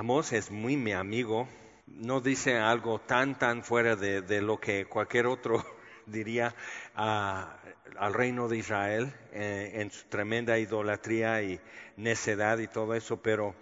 [0.00, 1.46] Amós es muy mi amigo,
[1.86, 5.62] no dice algo tan, tan fuera de, lo que cualquier otro
[6.06, 6.54] diría
[6.94, 11.60] al reino de Israel eh, en su tremenda idolatría y
[11.98, 13.54] necedad y todo eso, pero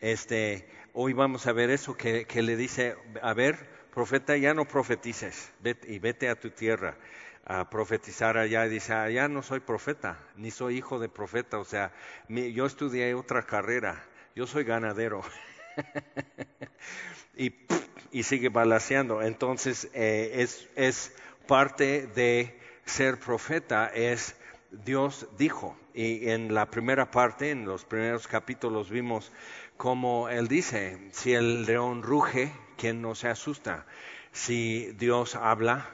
[0.00, 3.56] este, hoy vamos a ver eso que, le dice, a ver,
[3.92, 5.52] profeta, ya no profetices
[5.86, 6.96] y vete a tu tierra
[7.44, 11.64] a profetizar allá y dice, allá no soy profeta, ni soy hijo de profeta, o
[11.64, 11.92] sea,
[12.28, 14.04] yo estudié otra carrera,
[14.34, 15.22] yo soy ganadero.
[17.36, 19.22] y, sigue balaseando.
[19.22, 21.12] Entonces, eh, es, es
[21.46, 24.36] parte de ser profeta, es
[24.70, 25.76] Dios dijo.
[25.94, 29.30] Y en la primera parte, en los primeros capítulos, vimos
[29.76, 33.86] como Él dice, si el león ruge, ¿quién no se asusta?
[34.32, 35.88] Si Dios habla,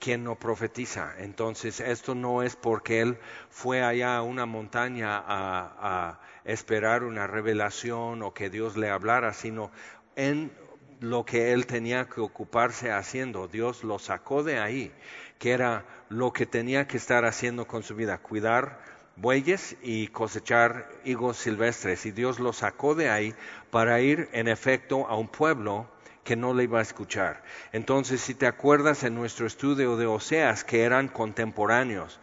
[0.00, 1.14] quien no profetiza.
[1.18, 3.18] Entonces, esto no es porque él
[3.50, 9.70] fue allá a una montaña a, esperar una revelación o que Dios le hablara, sino
[10.16, 10.50] en
[10.98, 13.46] lo que él tenía que ocuparse haciendo.
[13.46, 14.90] Dios lo sacó de ahí,
[15.38, 18.80] que era lo que tenía que estar haciendo con su vida, cuidar
[19.16, 22.06] bueyes y cosechar higos silvestres.
[22.06, 23.34] Y Dios lo sacó de ahí
[23.70, 25.86] para ir, en efecto, a un pueblo
[26.24, 27.42] que no le iba a escuchar.
[27.72, 32.20] Entonces, si te acuerdas en nuestro estudio de Oseas, que eran contemporáneos,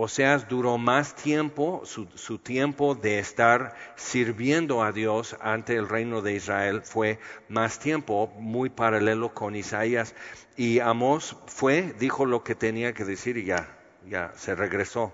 [0.00, 6.34] Oseas duró más tiempo, su, tiempo de estar sirviendo a Dios ante el reino de
[6.34, 7.18] Israel fue
[7.48, 10.14] más tiempo, muy paralelo con Isaías.
[10.56, 13.76] Y Amós fue, dijo lo que tenía que decir y ya,
[14.08, 15.12] ya se regresó.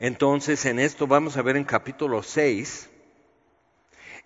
[0.00, 2.89] Entonces, en esto vamos a ver en capítulo 6,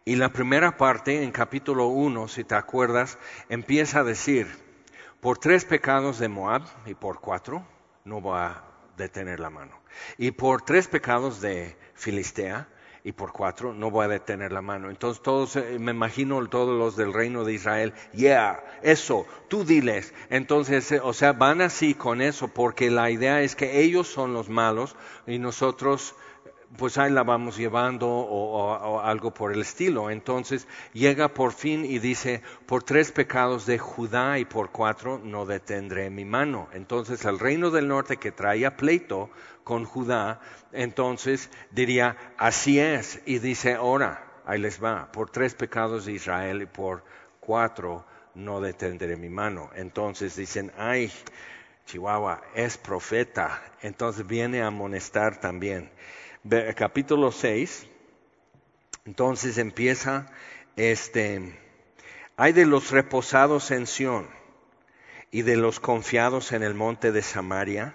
[0.07, 4.47] y la primera parte, en capítulo 1, si te acuerdas, empieza a decir,
[5.21, 7.67] por tres pecados de Moab y por cuatro,
[8.05, 8.65] no va a
[8.99, 9.81] detener la mano.
[10.19, 12.69] Y por tres pecados de Filistea
[13.03, 14.91] y por cuatro, no voy a detener la mano.
[14.91, 20.13] Entonces todos, eh, me imagino todos los del reino de Israel, yeah, eso, tú diles.
[20.29, 24.35] Entonces, eh, o sea, van así con eso, porque la idea es que ellos son
[24.35, 26.15] los malos y nosotros
[26.77, 30.11] pues ahí la vamos llevando o, algo por el estilo.
[30.11, 35.47] Entonces llega por fin y dice, por tres pecados de Judá y por cuatro no
[35.47, 36.69] detendré mi mano.
[36.73, 39.31] Entonces el reino del norte que traía pleito
[39.63, 40.41] con Judá,
[40.73, 43.21] entonces diría, así es.
[43.27, 47.05] Y dice, ahora, ahí les va, por tres pecados de Israel y por
[47.41, 48.05] cuatro
[48.35, 49.71] no detendré mi mano.
[49.75, 51.13] Entonces dicen, ay,
[51.87, 53.63] Chihuahua es profeta.
[53.83, 55.91] Entonces viene a amonestar también
[56.77, 57.87] capítulo 6,
[59.07, 60.31] entonces empieza
[60.77, 61.59] este,
[62.37, 64.29] hay de los reposados en Sión
[65.31, 67.95] y de los confiados en el monte de Samaria,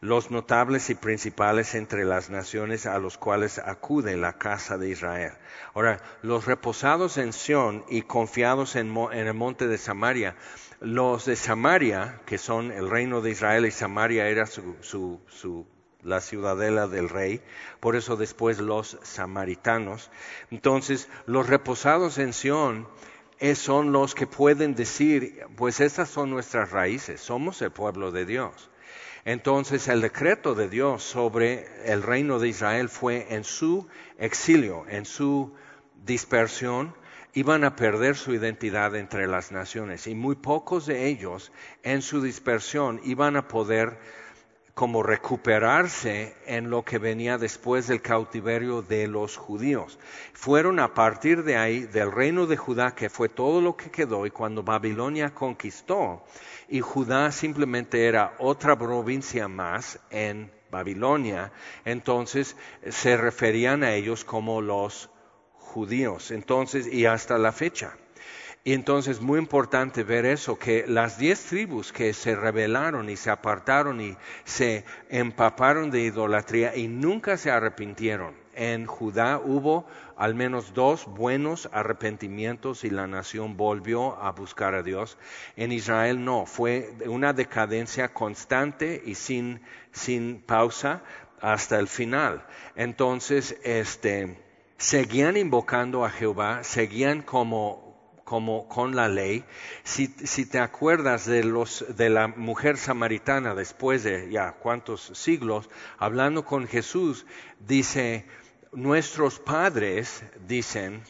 [0.00, 5.32] los notables y principales entre las naciones a los cuales acude la casa de Israel.
[5.74, 10.36] Ahora, los reposados en Sión y confiados en, el monte de Samaria,
[10.80, 15.66] los de Samaria, que son el reino de Israel y Samaria era su, su
[16.04, 17.40] la ciudadela del rey,
[17.80, 20.10] por eso después los samaritanos.
[20.50, 22.86] Entonces, los reposados en Sión
[23.54, 28.70] son los que pueden decir, pues estas son nuestras raíces, somos el pueblo de Dios.
[29.26, 33.86] Entonces el decreto de Dios sobre el reino de Israel fue en su
[34.18, 35.54] exilio, en su
[36.04, 36.94] dispersión,
[37.32, 42.22] iban a perder su identidad entre las naciones y muy pocos de ellos en su
[42.22, 43.98] dispersión iban a poder
[44.74, 49.98] como recuperarse en lo que venía después del cautiverio de los judíos.
[50.32, 54.26] Fueron a partir de ahí, del reino de Judá, que fue todo lo que quedó,
[54.26, 56.24] y cuando Babilonia conquistó,
[56.68, 61.52] y Judá simplemente era otra provincia más en Babilonia,
[61.84, 62.56] entonces
[62.88, 65.08] se referían a ellos como los
[65.52, 66.32] judíos.
[66.32, 67.96] Entonces, y hasta la fecha.
[68.66, 73.28] Y entonces muy importante ver eso, que las diez tribus que se rebelaron y se
[73.28, 78.34] apartaron y se empaparon de idolatría y nunca se arrepintieron.
[78.54, 79.86] En Judá hubo
[80.16, 85.18] al menos dos buenos arrepentimientos y la nación volvió a buscar a Dios.
[85.56, 89.60] En Israel no, fue una decadencia constante y sin,
[89.92, 91.02] sin pausa
[91.42, 92.46] hasta el final.
[92.76, 94.38] Entonces, este,
[94.78, 97.83] seguían invocando a Jehová, seguían como
[98.24, 99.44] como con la ley.
[99.82, 105.68] Si, te acuerdas de, los, de la mujer samaritana después de ya cuántos siglos,
[105.98, 107.26] hablando con Jesús,
[107.60, 108.26] dice,
[108.72, 111.02] nuestros padres dicen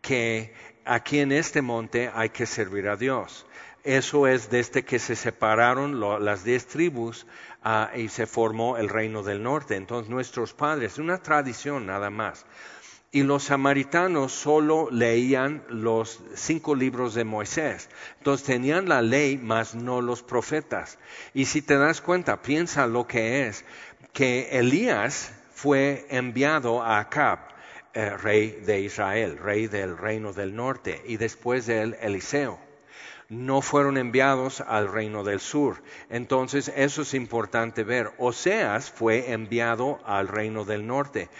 [0.00, 0.54] que
[0.84, 3.46] aquí en este monte hay que servir a Dios.
[3.82, 7.26] Eso es desde que se separaron las diez tribus
[7.62, 9.76] ah, y se formó el reino del norte.
[9.76, 12.44] Entonces nuestros padres, una tradición nada más.
[13.12, 17.88] Y los samaritanos solo leían los cinco libros de Moisés.
[18.18, 20.98] Entonces tenían la ley, mas no los profetas.
[21.34, 23.64] Y si te das cuenta, piensa lo que es,
[24.12, 27.40] que Elías fue enviado a Acab,
[27.94, 32.60] eh, rey de Israel, rey del reino del norte, y después de él Eliseo
[33.30, 35.82] no fueron enviados al reino del sur.
[36.10, 38.10] Entonces, eso es importante ver.
[38.18, 41.30] Oseas fue enviado al reino del norte,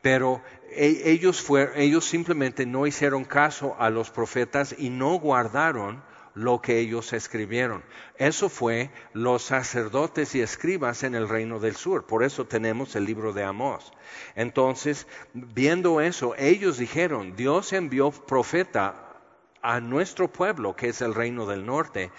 [0.00, 0.40] pero
[0.74, 1.44] e, ellos,
[1.76, 6.02] ellos simplemente no hicieron caso a los profetas y no guardaron
[6.34, 7.84] lo que ellos escribieron.
[8.16, 12.06] Eso fue los sacerdotes y escribas en el reino del sur.
[12.06, 13.92] Por eso tenemos el libro de Amós.
[14.34, 19.20] Entonces, viendo eso, ellos dijeron, Dios envió profeta
[19.60, 22.10] a nuestro pueblo, que es el reino del norte,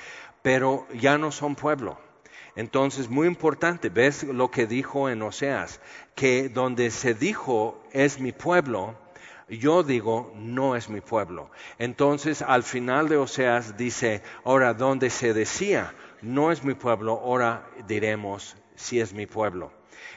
[0.42, 1.98] pero ya no son pueblo.
[2.56, 5.80] Entonces, muy importante, ves lo que dijo en Oseas,
[6.16, 8.96] que donde se dijo es mi pueblo,
[9.50, 11.50] yo digo no es mi pueblo.
[11.80, 17.70] Entonces, al final de Oseas dice, ahora donde se decía no es mi pueblo, ahora
[17.86, 19.72] diremos si es mi pueblo.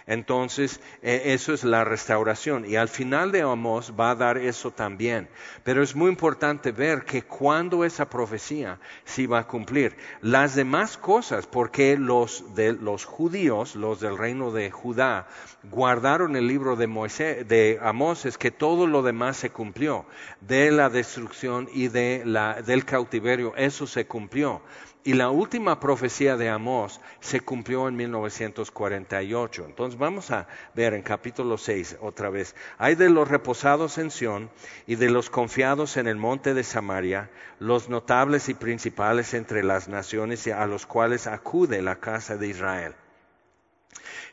[0.06, 2.64] Entonces, e, eso es la restauración.
[2.64, 5.28] Y al final de Amos va a dar eso también.
[5.64, 9.96] Pero es muy importante ver que cuando esa profecía se va a cumplir.
[10.20, 15.26] Las demás cosas, porque los, de, los judíos, los del reino de Judá,
[15.64, 20.06] guardaron el libro de, Moisés, de Amós, es que todo lo demás se cumplió.
[20.40, 24.62] De la destrucción y de la, del cautiverio, eso se cumplió.
[25.06, 29.64] Y la última profecía de Amós se cumplió en 1948.
[29.64, 32.56] Entonces vamos a ver en capítulo 6 otra vez.
[32.76, 34.50] Hay de los reposados en Sión
[34.84, 37.30] y de los confiados en el monte de Samaria,
[37.60, 42.96] los notables y principales entre las naciones a los cuales acude la casa de Israel.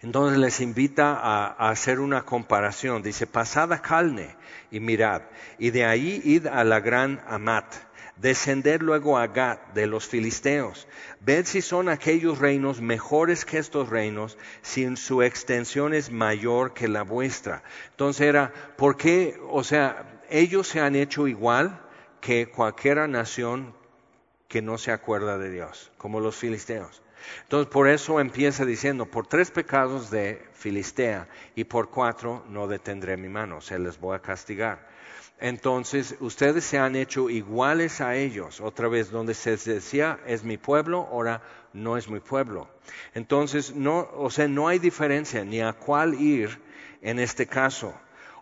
[0.02, 3.04] Entonces les invita a, a, hacer una comparación.
[3.04, 4.36] Dice, pasada calne
[4.72, 5.22] y mirad,
[5.60, 7.76] y de ahí id a la gran Amat
[8.18, 10.88] descender luego a Gat de los filisteos.
[11.20, 16.88] Ved si son aquellos reinos mejores que estos reinos, si su extensión es mayor que
[16.88, 17.64] la vuestra.
[17.92, 19.40] Entonces era, ¿por qué?
[19.50, 21.82] O sea, ellos se han hecho igual
[22.22, 23.74] que cualquier nación
[24.48, 27.02] que no se acuerda de Dios, como los filisteos.
[27.44, 33.18] Entonces, por eso empieza diciendo, por tres pecados de Filistea y por cuatro no detendré
[33.18, 34.93] mi mano, se les voy a castigar
[35.40, 38.62] entonces ustedes se han hecho iguales a ellos.
[38.62, 41.42] Otra vez, donde se decía es mi pueblo, ahora
[41.74, 42.70] no es mi pueblo.
[43.14, 46.62] Entonces, no, o sea, no hay diferencia ni a cuál ir
[47.02, 47.94] en este caso.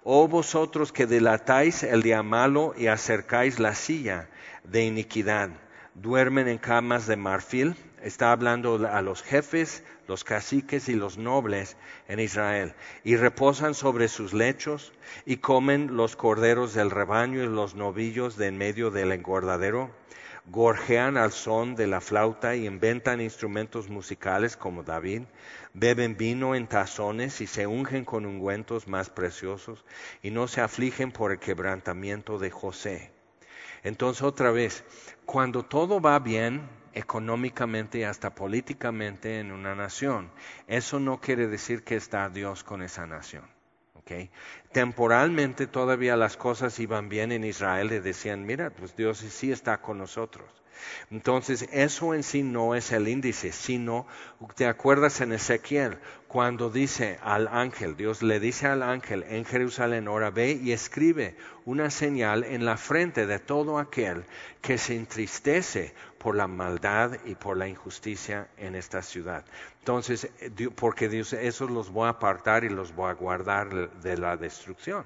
[0.04, 4.30] O vosotros que delatáis el día malo y acercáis la silla
[4.64, 5.50] de iniquidad,
[5.94, 11.78] duermen en camas de marfil, está hablando a los jefes, los caciques y los nobles
[12.08, 12.74] en Israel,
[13.04, 14.94] y reposan sobre sus lechos,
[15.26, 19.92] y comen los corderos del rebaño y los novillos de en medio del engordadero,
[20.48, 25.24] gorjean al son de la flauta y inventan instrumentos musicales como David,
[25.74, 29.86] beben vino en tazones y se ungen con ungüentos más preciosos,
[30.24, 33.21] y no se afligen por el quebrantamiento de José.
[33.84, 34.84] Entonces otra vez,
[35.26, 40.30] cuando todo va bien, económicamente y hasta políticamente en una nación.
[40.68, 43.44] Eso no quiere decir que está Dios con esa nación.
[44.72, 49.82] Temporalmente todavía las cosas iban bien en Israel y decían, mira, pues Dios sí está
[49.82, 50.46] con nosotros.
[51.12, 54.08] Entonces, eso en sí no es el índice, sino,
[54.56, 56.00] ¿te acuerdas en Ezequiel?
[56.28, 61.36] Cuando dice al ángel, Dios le dice al ángel en Jerusalén, ahora ve y escribe
[61.66, 64.24] una señal en la frente de todo aquel
[64.62, 69.44] que se entristece por la maldad y por la injusticia en esta ciudad.
[69.80, 70.30] Entonces,
[70.76, 75.04] porque Dios, esos los voy a apartar y los voy a guardar de la destrucción.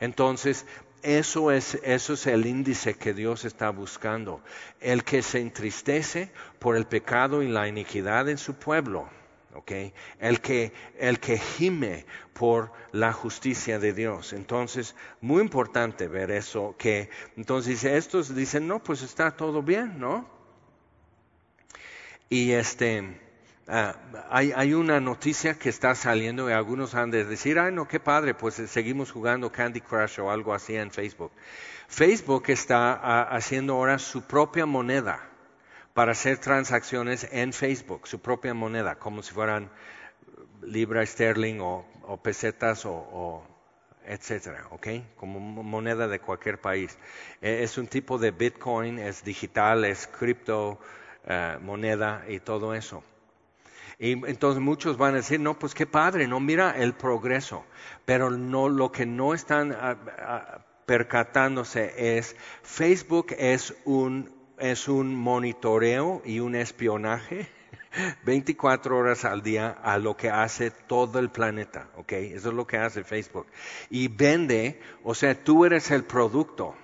[0.00, 0.66] Entonces,
[1.04, 4.40] eso es, eso es el índice que Dios está buscando.
[4.80, 9.08] El que se entristece por el pecado y la iniquidad en su pueblo.
[9.54, 9.94] Okay.
[10.18, 12.04] El, que, el que gime
[12.34, 14.34] por la justicia de Dios.
[14.34, 17.08] Entonces, muy importante ver eso, que
[17.38, 20.35] entonces estos dicen, no, pues está todo bien, ¿no?
[22.28, 23.20] Y este,
[23.68, 23.96] Ah,
[24.30, 28.32] hay, una noticia que está saliendo y algunos han de decir, ay no, qué padre,
[28.32, 31.32] pues eh, seguimos jugando Candy Crush o algo así en Facebook.
[31.88, 35.20] Facebook está ah, haciendo ahora su propia moneda
[35.94, 39.68] para hacer transacciones en Facebook, su propia moneda, como si fueran
[40.62, 41.84] libra sterling o,
[42.22, 43.42] pesetas o,
[44.04, 44.86] etcétera, ¿ok?
[45.16, 46.96] Como moneda de cualquier país.
[47.42, 50.78] E, es un tipo de Bitcoin, es digital, es cripto,
[51.26, 53.02] eh, moneda y todo eso.
[53.98, 57.64] Y entonces muchos van a decir, no, pues qué padre, no mira el progreso,
[58.04, 65.14] pero no, lo que no están ah, ah, percatándose es, Facebook es un, es un
[65.14, 67.48] monitoreo y un espionaje
[68.24, 72.12] 24 horas al día a lo que hace todo el planeta, ¿ok?
[72.12, 73.46] Eso es lo que hace Facebook.
[73.88, 76.74] Y vende, o sea, tú eres el producto.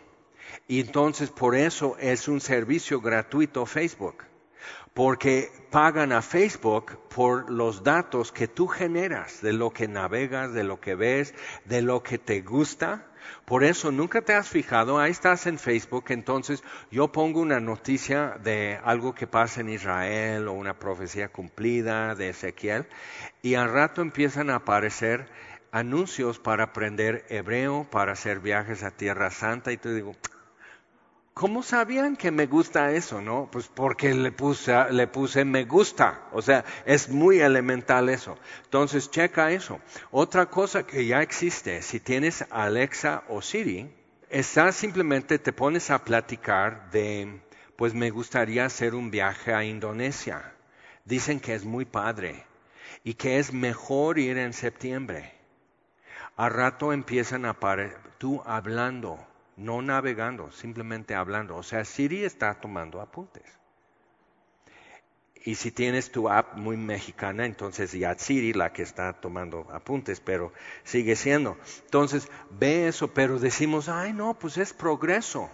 [0.66, 4.31] Y entonces por eso es un servicio gratuito Facebook.
[4.94, 10.64] Porque pagan a Facebook por los datos que tú generas, de lo que navegas, de
[10.64, 11.34] lo que ves,
[11.64, 13.06] de lo que te gusta.
[13.44, 18.38] Por eso nunca te has fijado, ahí estás en Facebook, entonces yo pongo una noticia
[18.42, 22.86] de algo que pasa en Israel o una profecía cumplida de Ezequiel
[23.40, 25.28] y al rato empiezan a aparecer
[25.70, 30.14] anuncios para aprender hebreo, para hacer viajes a Tierra Santa y te digo,
[31.34, 33.48] ¿Cómo sabían que me gusta eso, no?
[33.50, 36.28] Pues porque le puse, le puse me gusta.
[36.32, 38.36] O sea, es muy elemental eso.
[38.64, 39.80] Entonces, checa eso.
[40.10, 43.90] Otra cosa que ya existe, si tienes Alexa o Siri,
[44.28, 47.40] está simplemente te pones a platicar de,
[47.76, 50.52] pues me gustaría hacer un viaje a Indonesia.
[51.06, 52.44] Dicen que es muy padre
[53.04, 55.32] y que es mejor ir en septiembre.
[56.36, 61.56] A rato empiezan a parar, tú hablando no navegando, simplemente hablando.
[61.56, 63.44] O sea, Siri está tomando apuntes.
[65.44, 70.20] Y si tienes tu app muy mexicana, entonces ya Siri la que está tomando apuntes,
[70.20, 70.52] pero
[70.84, 71.58] sigue siendo.
[71.84, 75.50] Entonces, ve eso, pero decimos, ay no, pues es progreso.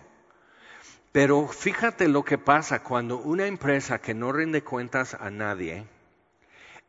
[1.10, 5.86] Pero fíjate lo que pasa cuando una empresa que no rinde cuentas a nadie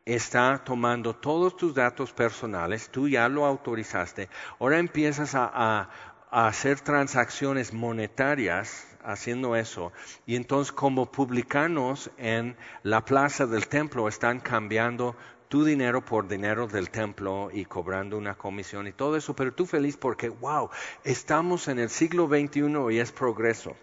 [0.06, 4.28] está tomando todos tus datos personales, tú ya lo autorizaste,
[4.60, 5.89] ahora empiezas a, a
[6.29, 9.91] hacer transacciones monetarias haciendo eso.
[10.25, 15.15] Y entonces como publicanos en la plaza del templo están cambiando
[15.48, 19.65] tu dinero por dinero del templo y cobrando una comisión y todo eso, pero tú
[19.65, 20.69] feliz porque, wow,
[21.03, 23.75] estamos en el siglo XXI y es progreso.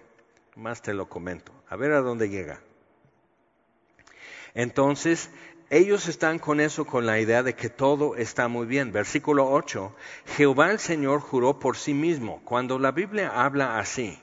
[0.55, 1.53] Más te lo comento.
[1.69, 2.61] A ver a dónde llega.
[4.55, 5.29] Entonces,
[5.69, 8.93] ellos están con eso, con la idea de que todo está muy bien.
[8.93, 9.93] Versículo 8,
[10.37, 12.41] Jehová el Señor juró por sí mismo.
[12.45, 14.19] Cuando la Biblia habla así,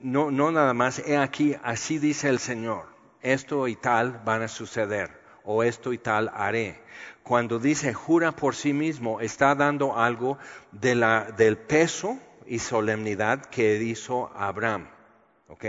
[0.00, 2.86] no, no nada más, he aquí, así dice el Señor,
[3.20, 5.10] esto y tal van a suceder,
[5.44, 6.80] o esto y tal haré.
[7.22, 10.38] Cuando dice jura por sí mismo, está dando algo
[10.72, 14.88] de la, del peso y solemnidad que hizo Abraham.
[15.48, 15.64] ¿Ok?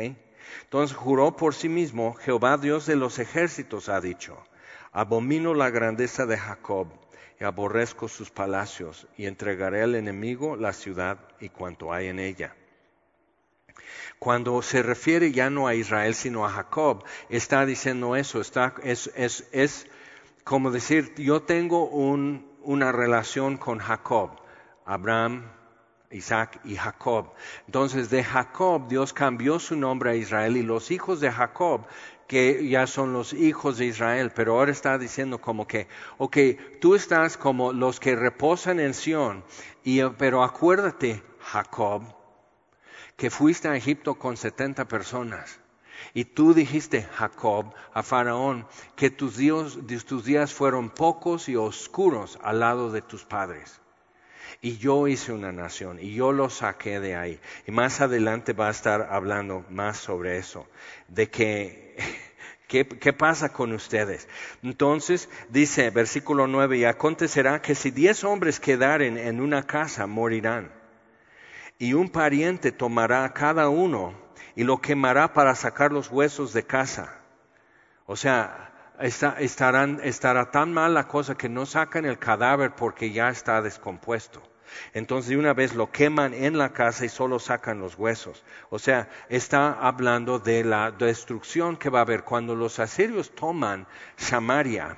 [0.64, 4.47] Entonces juró por sí mismo, Jehová Dios de los ejércitos ha dicho.
[4.98, 6.88] Abomino la grandeza de Jacob
[7.40, 12.56] y aborrezco sus palacios y entregaré al enemigo la ciudad y cuanto hay en ella.
[14.18, 19.12] Cuando se refiere ya no a Israel sino a Jacob, está diciendo eso, está, es,
[19.16, 19.86] es, es
[20.44, 24.32] como decir, yo tengo un, una relación con Jacob,
[24.84, 25.44] Abraham,
[26.10, 27.34] Isaac y Jacob.
[27.68, 31.86] Entonces de Jacob Dios cambió su nombre a Israel y los hijos de Jacob
[32.28, 36.38] que ya son los hijos de Israel, pero ahora está diciendo como que, ok,
[36.82, 39.44] tú estás como los que reposan en Sión,
[39.84, 42.04] y, pero acuérdate, Jacob,
[43.16, 45.60] que fuiste a Egipto con 70 personas.
[46.14, 49.38] Y tú dijiste, Jacob, a Faraón, que tus
[50.06, 53.82] tus días fueron pocos y oscuros al lado de tus padres.
[54.62, 57.40] Y yo hice una nación y yo lo saqué de ahí.
[57.68, 60.68] Y más adelante va a estar hablando más sobre eso,
[61.08, 61.88] de que
[62.68, 62.84] ¿Qué,
[63.14, 64.28] pasa con ustedes?
[64.62, 70.74] Entonces dice versículo 9, y acontecerá que si diez hombres quedaren en una casa, morirán.
[71.80, 74.14] Y un pariente tomará a cada uno
[74.56, 77.22] y lo quemará para sacar los huesos de casa.
[78.06, 83.62] O sea, estará tan mal la cosa que no sacan el cadáver porque ya está
[83.62, 84.42] descompuesto.
[84.94, 88.44] Entonces de una vez lo queman en la casa y solo sacan los huesos.
[88.70, 93.88] O sea, está hablando de la destrucción que va a haber cuando los asirios toman
[94.16, 94.98] Samaria.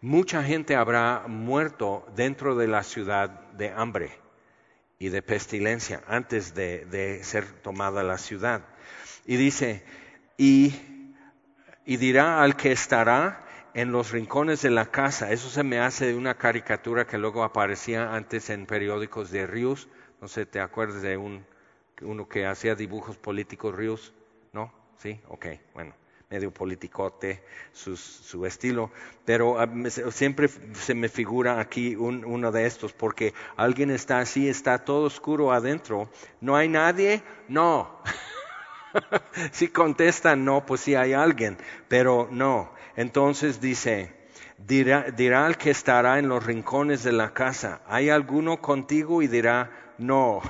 [0.00, 4.18] Mucha gente habrá muerto dentro de la ciudad de hambre
[4.98, 8.62] y de pestilencia antes de, ser tomada la ciudad.
[9.26, 9.84] Y dice,
[10.36, 10.74] y
[11.84, 15.32] dirá al que estará en los rincones de la casa.
[15.32, 19.88] Eso se me hace de una caricatura que luego aparecía antes en periódicos de Rius.
[20.20, 21.44] No sé, ¿te acuerdas de un,
[22.02, 24.12] uno que hacía dibujos políticos Rius?
[24.52, 24.72] ¿No?
[24.98, 25.20] ¿Sí?
[25.28, 25.94] Ok, bueno,
[26.30, 28.90] medio politicote su, su estilo.
[29.24, 29.68] Pero ah,
[30.10, 35.52] siempre se me figura aquí uno de estos, porque alguien está así, está todo oscuro
[35.52, 36.08] adentro.
[36.40, 37.22] ¿No hay nadie?
[37.48, 38.02] No.
[39.52, 41.56] si contestan no, pues sí hay alguien,
[41.88, 42.70] pero no.
[42.96, 44.22] Entonces dice,
[44.58, 49.20] Dirá, dirá el que estará en los rincones de la casa, ¿hay alguno contigo?
[49.20, 50.40] Y dirá, no.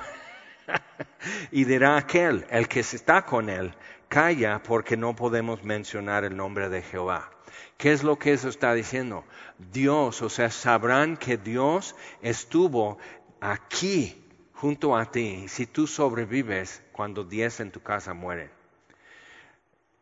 [1.51, 3.73] y dirá aquel, el que está con él,
[4.07, 7.31] calla porque no podemos mencionar el nombre de Jehová.
[7.77, 9.25] ¿Qué es lo que eso está diciendo?
[9.57, 12.99] Dios, o sea, sabrán que Dios estuvo
[13.41, 14.23] aquí
[14.53, 18.51] junto a ti si tú sobrevives cuando diez en tu casa mueren.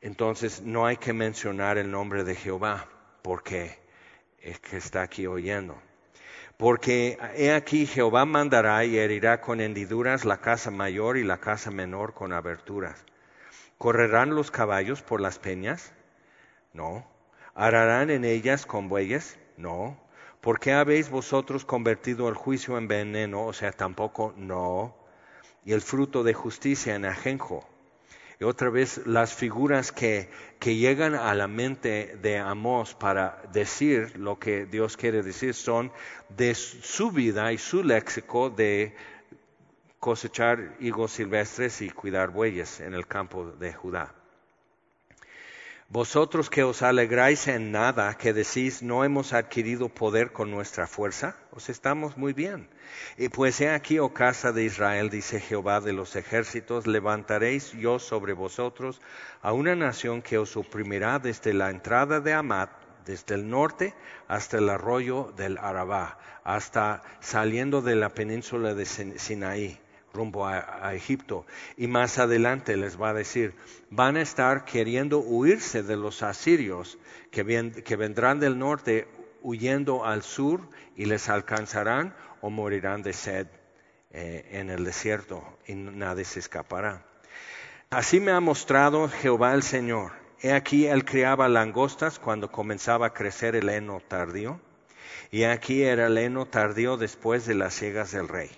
[0.02, 2.88] Entonces no hay que mencionar el nombre de Jehová
[3.22, 3.80] porque
[4.40, 5.80] es que está aquí oyendo.
[6.58, 11.72] Porque he aquí Jehová mandará y herirá con hendiduras la casa mayor y la casa
[11.72, 13.04] menor con aberturas.
[13.78, 15.94] ¿Correrán los caballos por las peñas?
[16.74, 17.08] No.
[17.56, 19.40] ¿Ararán en ellas con bueyes?
[19.58, 20.00] No.
[20.40, 23.46] ¿Por qué habéis vosotros convertido el juicio en veneno?
[23.46, 24.96] O sea, tampoco no.
[25.64, 27.68] Y el fruto de justicia en ajenjo.
[28.42, 30.28] Y otra vez las figuras que,
[30.60, 35.92] que llegan a la mente de Amós para decir lo que Dios quiere decir son
[36.28, 38.96] de su vida y su léxico de
[40.00, 44.21] cosechar higos silvestres y cuidar bueyes en el campo de Judá.
[45.92, 51.36] Vosotros que os alegráis en nada, que decís, no hemos adquirido poder con nuestra fuerza,
[51.52, 52.70] os estamos muy bien.
[53.18, 58.00] Y pues he aquí, oh casa de Israel, dice Jehová de los ejércitos, levantaréis yo
[58.00, 59.02] sobre vosotros
[59.42, 62.70] a una nación que os oprimirá desde la entrada de Amat,
[63.06, 63.94] desde el norte
[64.30, 69.78] hasta el arroyo del Arabá, hasta saliendo de la península de Sinaí
[70.14, 71.46] rumbo a, Egipto.
[71.78, 73.54] Y más adelante les va a decir,
[73.90, 76.98] van a estar queriendo huirse de los asirios
[77.32, 79.08] que, vendrán del norte
[79.42, 80.62] huyendo al sur
[80.96, 83.48] y les alcanzarán o morirán de sed
[84.12, 87.06] eh, en el desierto y nadie se escapará.
[87.90, 90.14] Así me ha mostrado Jehová el Señor.
[90.42, 94.60] He aquí él criaba langostas cuando comenzaba a crecer el heno tardío,
[95.30, 98.50] y aquí era el heno tardío después de las ciegas del rey.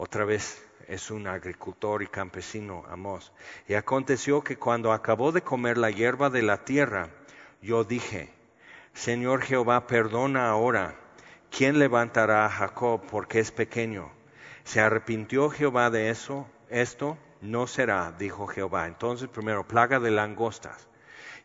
[0.00, 3.32] Otra vez es un agricultor y campesino, Amós.
[3.66, 7.10] Y aconteció que cuando acabó de comer la hierba de la tierra,
[7.60, 8.32] yo dije,
[8.94, 10.94] Señor Jehová, perdona ahora.
[11.50, 14.12] ¿Quién levantará a Jacob porque es pequeño?
[14.62, 16.46] ¿Se arrepintió Jehová de eso?
[16.68, 18.86] Esto no será, dijo Jehová.
[18.86, 20.86] Entonces, primero, plaga de langostas.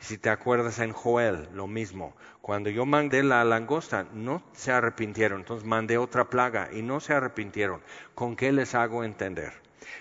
[0.04, 2.14] Si te acuerdas en Joel, lo mismo.
[2.42, 5.40] Cuando yo mandé la langosta, no se arrepintieron.
[5.40, 7.82] Entonces mandé otra plaga y no se arrepintieron.
[8.14, 9.54] ¿Con qué les hago entender?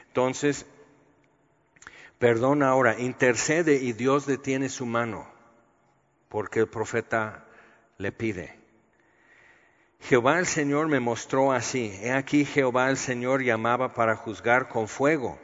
[0.08, 0.66] Entonces,
[2.18, 5.28] perdona ahora, intercede y Dios detiene su mano,
[6.28, 7.46] porque el profeta
[7.96, 8.58] le pide.
[10.00, 11.96] Jehová el Señor me mostró así.
[12.02, 15.38] He aquí Jehová el Señor llamaba para juzgar con fuego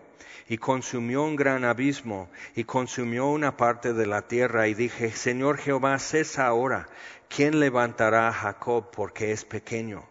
[0.49, 5.59] y consumió un gran abismo y consumió una parte de la tierra y dije, Señor
[5.59, 6.89] Jehová, cesa ahora,
[7.29, 10.09] ¿quién levantará a Jacob porque es pequeño?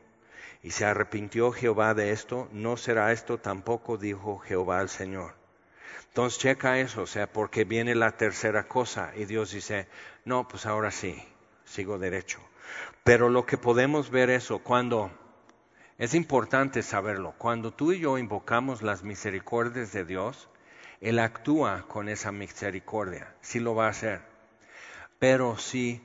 [0.62, 5.34] Y se arrepintió Jehová de esto, no será esto tampoco, dijo Jehová al Señor.
[6.08, 9.88] Entonces checa eso, o sea, porque viene la tercera cosa y Dios dice,
[10.26, 11.23] no, pues ahora sí,
[11.63, 12.39] sigo derecho.
[13.04, 15.12] Pero lo que podemos ver eso cuando
[15.97, 17.33] es importante saberlo.
[17.38, 20.49] Cuando tú y yo invocamos las misericordias de Dios,
[21.01, 24.21] Él actúa con esa misericordia, sí lo va a hacer.
[25.17, 26.03] Pero si,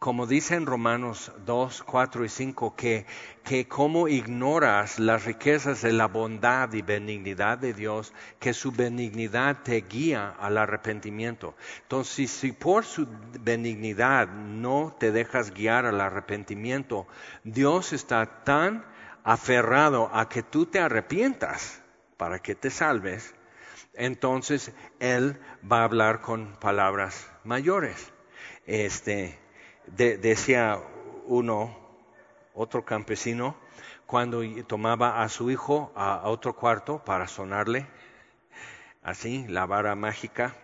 [0.00, 3.06] como dice en Romanos 2, 4 y 5, que,
[3.44, 9.62] que como ignoras las riquezas de la bondad y benignidad de Dios, que su benignidad
[9.62, 11.54] te guía al arrepentimiento.
[11.82, 13.06] Entonces, si por su
[13.40, 17.06] benignidad no te dejas guiar al arrepentimiento,
[17.44, 18.97] Dios está tan
[19.28, 21.82] aferrado a que tú te arrepientas
[22.16, 23.34] para que te salves,
[23.92, 25.38] entonces Él
[25.70, 28.10] va a hablar con palabras mayores.
[28.64, 29.38] Este,
[29.86, 30.80] decía
[31.26, 31.76] uno,
[32.54, 33.54] otro campesino,
[34.06, 37.86] cuando tomaba a su hijo a, otro cuarto para sonarle,
[39.02, 40.56] así, la vara mágica,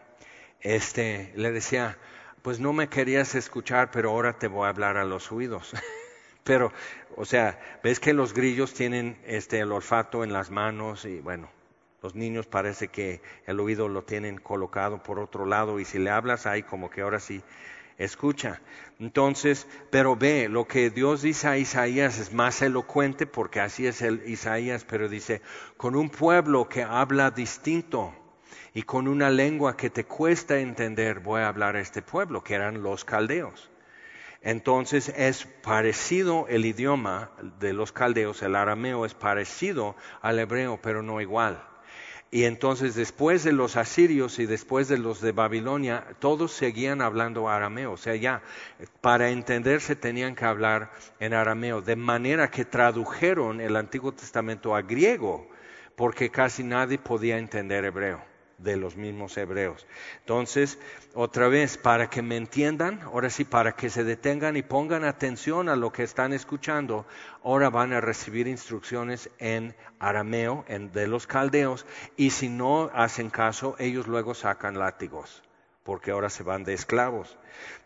[0.63, 1.99] este, le decía,
[2.41, 5.75] pues no me querías escuchar, pero ahora te voy a hablar a los oídos.
[6.45, 6.73] Pero,
[7.17, 11.49] o sea, ves que los grillos tienen este, el olfato en las manos y bueno,
[12.03, 16.11] los niños parece que el oído lo tienen colocado por otro lado y si le
[16.11, 17.43] hablas ahí como que ahora sí
[17.97, 18.61] escucha.
[19.01, 24.03] Entonces, pero ve, lo que Dios dice a Isaías es más elocuente porque así es
[24.03, 25.41] el Isaías, pero dice,
[25.79, 28.15] con un pueblo que habla distinto
[28.75, 32.55] y con una lengua que te cuesta entender, voy a hablar a este pueblo, que
[32.55, 33.71] eran los caldeos.
[34.45, 37.31] Entonces es parecido el idioma
[37.61, 41.67] de los caldeos, el arameo es parecido al hebreo, pero no igual.
[42.31, 47.49] Y entonces después de los asirios y después de los de Babilonia, todos seguían hablando
[47.49, 47.93] arameo.
[47.93, 48.43] O sea, ya
[49.01, 51.81] para entenderse tenían que hablar en arameo.
[51.81, 55.49] De manera que tradujeron el Antiguo Testamento a griego,
[55.97, 59.87] porque casi nadie podía entender hebreo de los mismos hebreos.
[60.21, 60.79] Entonces,
[61.15, 65.69] otra vez, para que me entiendan, ahora sí, para que se detengan y pongan atención
[65.69, 67.07] a lo que están escuchando,
[67.43, 71.87] ahora van a recibir instrucciones en arameo, en, de los caldeos,
[72.17, 75.43] y si no hacen caso, ellos luego sacan látigos
[75.85, 77.37] porque ahora se van de esclavos.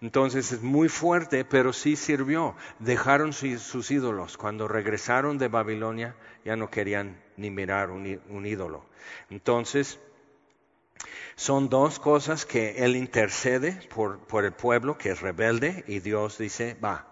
[0.00, 2.54] Entonces es muy fuerte, pero sí sirvió.
[2.78, 4.36] Dejaron sus ídolos.
[4.36, 8.86] Cuando regresaron de Babilonia ya no querían ni mirar un, un ídolo.
[9.30, 9.98] Entonces,
[11.36, 16.76] son dos cosas que Él intercede por, el pueblo que es rebelde y Dios dice,
[16.82, 17.06] va,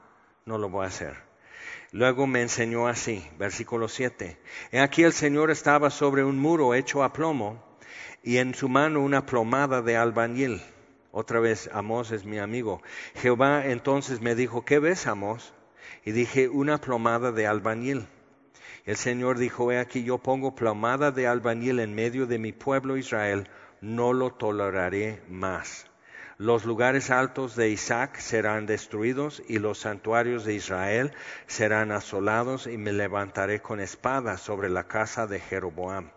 [0.44, 1.14] no lo voy a hacer.
[1.92, 4.36] Luego me enseñó así, versículo 7.
[4.72, 7.62] He aquí el Señor estaba sobre un muro hecho a plomo
[8.22, 10.60] y en su mano una plomada de albañil.
[11.12, 12.82] Otra vez, Amós es mi amigo.
[13.14, 15.54] Jehová entonces me dijo, ¿qué ves, Amós?
[16.04, 18.08] Y dije, una plomada de albañil.
[18.84, 22.96] El Señor dijo, he aquí yo pongo plomada de albañil en medio de mi pueblo
[22.96, 23.48] Israel
[23.80, 25.86] no lo toleraré más.
[26.38, 31.12] Los lugares altos de Isaac serán destruidos y los santuarios de Israel
[31.46, 36.10] serán asolados y me levantaré con espada sobre la casa de Jeroboam.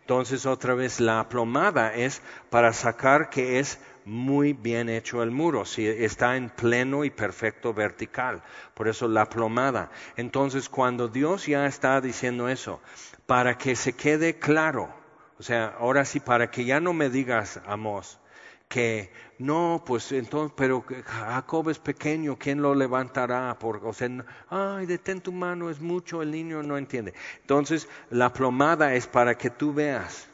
[0.00, 2.20] Entonces otra vez la plomada es
[2.50, 7.72] para sacar que es muy bien hecho el muro, si está en pleno y perfecto
[7.72, 8.42] vertical.
[8.74, 9.90] Por eso la plomada.
[10.16, 12.80] Entonces cuando Dios ya está diciendo eso,
[13.24, 15.01] para que se quede claro,
[15.42, 18.20] o sea, ahora sí, para que ya no me digas, Amos,
[18.68, 23.58] que no, pues entonces, pero Jacob es pequeño, ¿quién lo levantará?
[23.58, 24.08] Por, o sea,
[24.48, 27.12] ay, detén tu mano, es mucho, el niño no entiende.
[27.40, 30.28] Entonces, la plomada es para que tú veas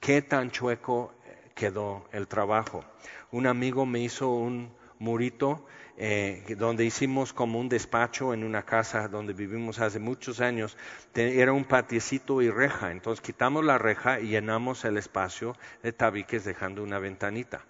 [0.00, 1.14] qué tan chueco
[1.54, 2.84] quedó el trabajo.
[3.30, 5.64] Un amigo me hizo un murito
[5.96, 10.76] eh, donde hicimos como un despacho en una casa donde vivimos hace muchos años,
[11.14, 16.44] era un patiecito y reja, entonces quitamos la reja y llenamos el espacio de tabiques
[16.44, 17.64] dejando una ventanita.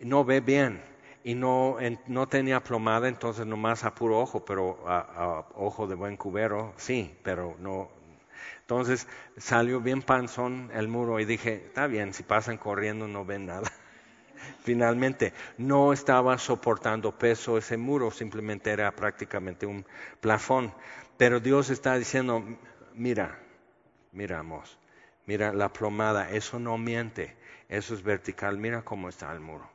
[0.00, 0.82] No ve bien
[1.24, 6.16] y no, no tenía plomada, entonces nomás a puro ojo, pero a, ojo de buen
[6.16, 7.90] cubero, sí, pero no,
[8.60, 9.06] entonces
[9.36, 13.70] salió bien panzón el muro y dije, está bien, si pasan corriendo no ven nada.
[14.62, 19.84] Finalmente, no estaba soportando peso ese muro, simplemente era prácticamente un
[20.20, 20.72] plafón.
[21.16, 22.44] Pero Dios está diciendo,
[22.94, 23.38] mira,
[24.12, 24.78] miramos,
[25.26, 27.36] mira la plomada, eso no miente,
[27.68, 29.70] eso es vertical, mira cómo está el muro.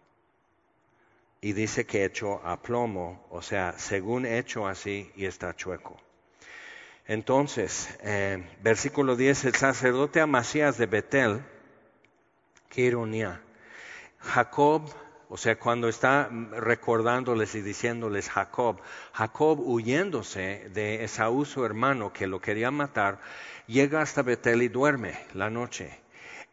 [1.41, 5.97] Y dice que hecho a plomo, o sea, según hecho así y está chueco.
[7.07, 11.41] Entonces, eh, versículo 10, el sacerdote Amasías de Betel,
[12.69, 13.41] qué ironía,
[14.21, 14.89] Jacob,
[15.29, 18.79] o sea, cuando está recordándoles y diciéndoles Jacob,
[19.13, 23.19] Jacob huyéndose de Esaú su hermano que lo quería matar,
[23.67, 25.99] llega hasta Betel y duerme la noche.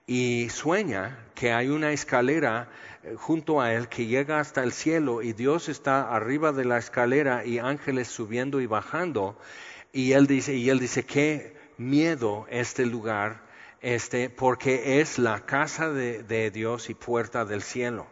[0.06, 2.70] Y sueña que hay una escalera
[3.02, 6.78] eh, junto a él que llega hasta el cielo y Dios está arriba de la
[6.78, 9.36] escalera y ángeles subiendo y bajando.
[9.92, 13.47] Y él dice, y él dice, qué miedo este lugar
[13.80, 18.06] este, porque es la casa de, Dios y puerta del cielo.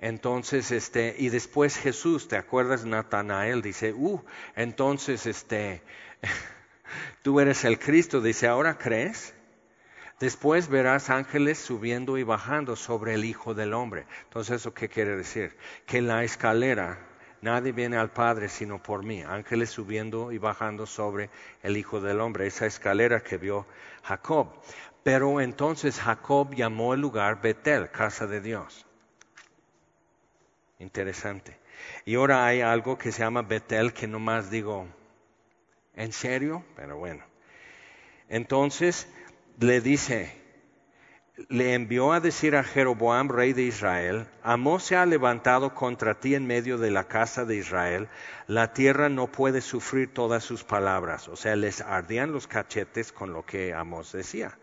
[0.00, 2.84] Entonces, este, y después Jesús, ¿te acuerdas?
[2.84, 4.22] Natanael dice, uh,
[4.54, 5.82] entonces, este,
[7.22, 9.34] tú eres el Cristo, dice, ¿ahora crees?
[10.20, 14.06] Después verás ángeles subiendo y bajando sobre el Hijo del Hombre.
[14.24, 15.56] Entonces, ¿eso qué quiere decir?
[15.86, 16.98] Que la escalera,
[17.40, 19.22] nadie viene al Padre sino por mí.
[19.22, 21.30] Ángeles subiendo y bajando sobre
[21.62, 23.66] el Hijo del Hombre, esa escalera que vio
[24.02, 24.48] Jacob.
[25.02, 28.86] Pero entonces Jacob llamó el lugar Betel, casa de Dios.
[30.78, 31.58] Interesante.
[32.04, 34.86] Y ahora hay algo que se llama Betel que nomás digo,
[35.94, 36.64] ¿en serio?
[36.76, 37.24] Pero bueno.
[38.28, 39.08] Entonces
[39.58, 40.37] le dice,
[41.48, 46.34] le envió a decir a Jeroboam, rey de Israel, Amós se ha levantado contra ti
[46.34, 48.08] en medio de la casa de Israel,
[48.48, 51.28] la tierra no puede sufrir todas sus palabras.
[51.28, 54.58] O sea, les ardían los cachetes con lo que Amós decía.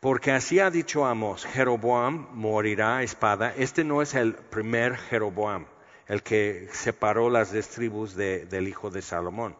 [0.00, 3.54] Porque así ha dicho Amos, Jeroboam morirá a espada.
[3.56, 5.66] Este no es el primer Jeroboam,
[6.08, 9.54] el que separó las tribus del hijo de Salomón.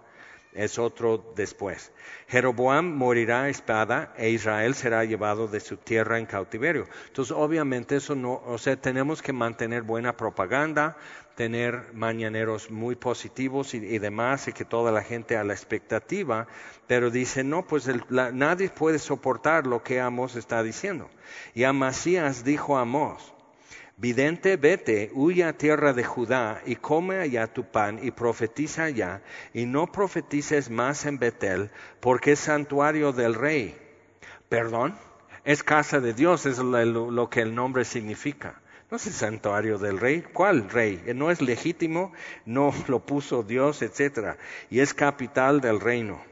[0.53, 1.93] Es otro después.
[2.29, 6.87] Jeroboam morirá a espada e Israel será llevado de su tierra en cautiverio.
[7.07, 10.97] Entonces, obviamente eso no, o sea, tenemos que mantener buena propaganda,
[11.37, 16.47] tener mañaneros muy positivos y, demás, y que toda la gente a la expectativa,
[16.87, 21.09] pero dice, no, pues nadie puede soportar lo que Amos está diciendo.
[21.55, 23.33] Y Amasías dijo a Amos,
[24.01, 29.21] Vidente, vete, huye a tierra de Judá y come allá tu pan y profetiza allá,
[29.53, 33.77] y no profetices más en Betel, porque es santuario del rey.
[34.49, 34.97] ¿Perdón?
[35.45, 38.63] Es casa de Dios, es lo, que el nombre significa.
[38.91, 40.25] No es el santuario del rey.
[40.33, 41.03] ¿Cuál rey?
[41.15, 42.15] No es legítimo,
[42.47, 44.39] no lo puso Dios, etc.
[44.71, 46.23] Y es capital del reino.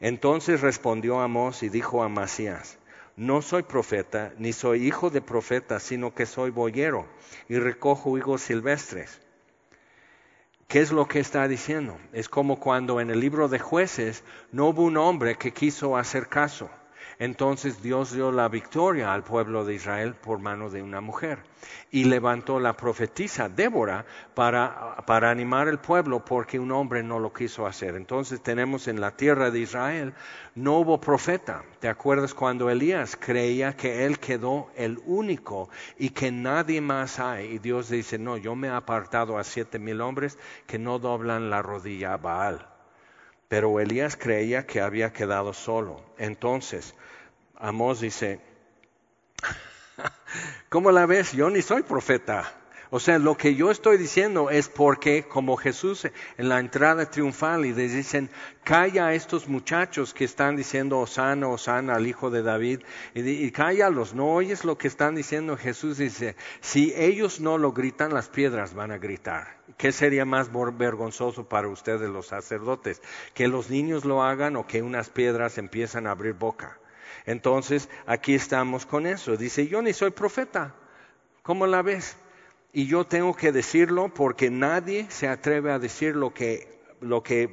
[0.00, 2.76] Entonces respondió Amós y dijo a Masías,
[3.18, 7.04] no soy profeta, ni soy hijo de profeta, sino que soy boyero
[7.48, 9.20] y recojo higos silvestres.
[10.68, 11.98] ¿Qué es lo que está diciendo?
[12.12, 16.28] Es como cuando en el libro de jueces no hubo un hombre que quiso hacer
[16.28, 16.70] caso.
[17.20, 21.40] Entonces Dios dio la victoria al pueblo de Israel por mano de una mujer
[21.90, 27.32] y levantó la profetisa Débora para, para animar el pueblo porque un hombre no lo
[27.32, 27.96] quiso hacer.
[27.96, 30.14] Entonces tenemos en la tierra de Israel
[30.54, 31.64] no hubo profeta.
[31.80, 37.54] ¿Te acuerdas cuando Elías creía que él quedó el único y que nadie más hay?
[37.54, 41.50] Y Dios dice, no, yo me he apartado a siete mil hombres que no doblan
[41.50, 42.77] la rodilla a Baal.
[43.48, 46.02] Pero Elías creía que había quedado solo.
[46.18, 46.94] Entonces,
[47.56, 48.40] Amós dice,
[50.68, 51.32] ¿cómo la ves?
[51.32, 52.57] Yo ni soy profeta.
[52.90, 56.06] O sea, lo que yo estoy diciendo es porque como Jesús
[56.38, 58.30] en la entrada triunfal y les dicen,
[58.64, 62.80] calla a estos muchachos que están diciendo Osana, Osana al hijo de David,
[63.14, 65.56] y, y cállalos, no oyes lo que están diciendo.
[65.56, 69.58] Jesús dice, si ellos no lo gritan, las piedras van a gritar.
[69.76, 73.02] ¿Qué sería más vergonzoso para ustedes los sacerdotes?
[73.34, 76.78] ¿Que los niños lo hagan o que unas piedras empiezan a abrir boca?
[77.26, 79.36] Entonces, aquí estamos con eso.
[79.36, 80.74] Dice, yo ni soy profeta.
[81.42, 82.16] ¿Cómo la ves?
[82.72, 87.50] Y yo tengo que decirlo porque nadie se atreve a decir lo que, lo que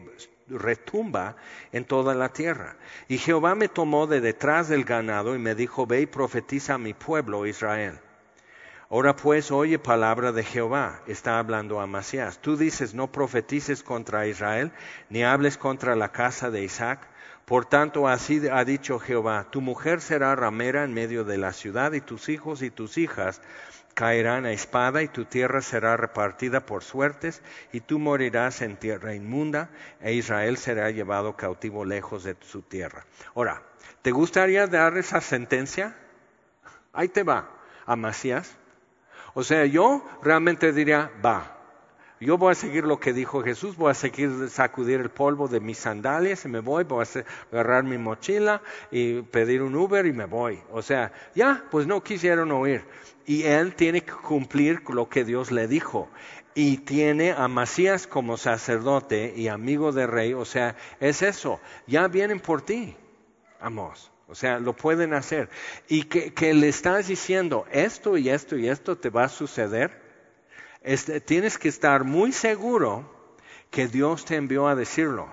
[0.48, 1.36] retumba
[1.72, 2.78] en toda la tierra.
[3.08, 6.78] Y Jehová me tomó de detrás del ganado y me dijo, ve y profetiza a
[6.78, 8.00] mi pueblo Israel.
[8.90, 12.40] Ahora pues oye palabra de Jehová, está hablando Amasías.
[12.40, 14.72] Tú dices, no profetices contra Israel,
[15.10, 17.08] ni hables contra la casa de Isaac.
[17.46, 21.94] Por tanto, así ha dicho Jehová, tu mujer será ramera en medio de la ciudad,
[21.94, 23.42] y tus hijos y tus hijas
[23.96, 29.16] caerán a espada y tu tierra será repartida por suertes y tú morirás en tierra
[29.16, 29.70] inmunda
[30.02, 33.06] e Israel será llevado cautivo lejos de su tierra.
[33.34, 33.64] Ahora,
[34.02, 35.96] ¿te gustaría dar esa sentencia?
[36.92, 37.50] Ahí te va,
[37.86, 38.58] Amasías.
[39.34, 41.55] O sea, yo realmente diría, va,
[42.22, 45.60] yo voy a seguir lo que dijo Jesús, voy a seguir sacudir el polvo de
[45.60, 50.14] mis sandalias y me voy, voy a agarrar mi mochila y pedir un Uber y
[50.14, 50.60] me voy.
[50.72, 52.86] O sea, ya, pues no quisieron oír.
[53.26, 56.10] Y él tiene que cumplir lo que Dios le dijo.
[56.54, 60.34] Y tiene a Masías como sacerdote y amigo de rey.
[60.34, 61.60] O sea, es eso.
[61.86, 62.96] Ya vienen por ti,
[63.60, 64.10] amos.
[64.28, 65.50] O sea, lo pueden hacer.
[65.90, 70.05] Y que, que le estás diciendo, esto y esto y esto te va a suceder
[70.86, 73.12] este, tienes que estar muy seguro
[73.72, 75.28] que Dios te envió a decirlo.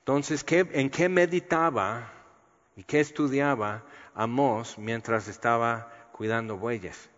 [0.00, 2.12] Entonces, ¿en qué meditaba
[2.74, 7.08] y qué estudiaba Amós mientras estaba cuidando bueyes?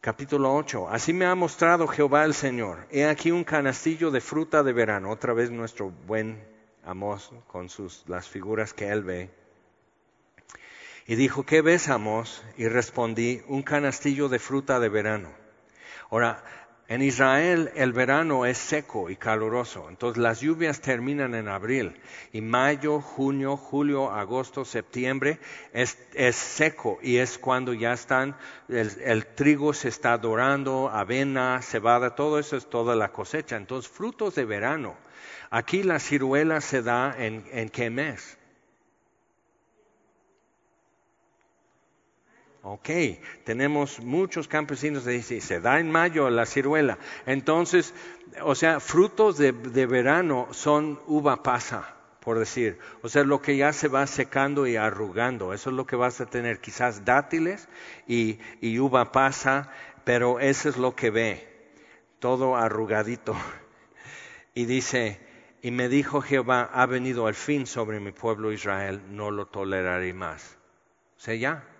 [0.00, 0.88] Capítulo 8.
[0.90, 2.86] Así me ha mostrado Jehová el Señor.
[2.90, 5.10] He aquí un canastillo de fruta de verano.
[5.10, 6.46] Otra vez nuestro buen
[6.84, 9.43] Amós con sus, las figuras que él ve
[11.06, 12.42] y dijo, ¿qué ves, Amos?
[12.56, 15.32] Y respondí, un canastillo de fruta de verano.
[16.10, 16.42] Ahora,
[16.86, 21.98] en Israel el verano es seco y caluroso, entonces las lluvias terminan en abril
[22.30, 25.38] y mayo, junio, julio, agosto, septiembre
[25.72, 25.96] es,
[26.34, 28.36] seco y es cuando ya están,
[28.68, 33.56] el, trigo se está dorando, avena, cebada, todo eso es toda la cosecha.
[33.56, 34.94] Entonces frutos de verano.
[35.48, 38.36] Aquí la ciruela se da en, en qué mes?
[42.66, 42.88] Ok,
[43.44, 46.96] tenemos muchos campesinos que dicen, se da en mayo la ciruela.
[47.26, 47.92] Entonces,
[48.40, 52.78] o sea, frutos de, verano son uva pasa, por decir.
[53.02, 55.52] O sea, lo que ya se va secando y arrugando.
[55.52, 57.68] Eso es lo que vas a tener, quizás dátiles
[58.06, 59.70] y, y uva pasa,
[60.04, 61.46] pero eso es lo que ve,
[62.18, 63.36] todo arrugadito.
[64.54, 65.20] Y dice,
[65.60, 70.14] y me dijo Jehová, ha venido al fin sobre mi pueblo Israel, no lo toleraré
[70.14, 70.56] más.
[71.18, 71.73] O sea, ya,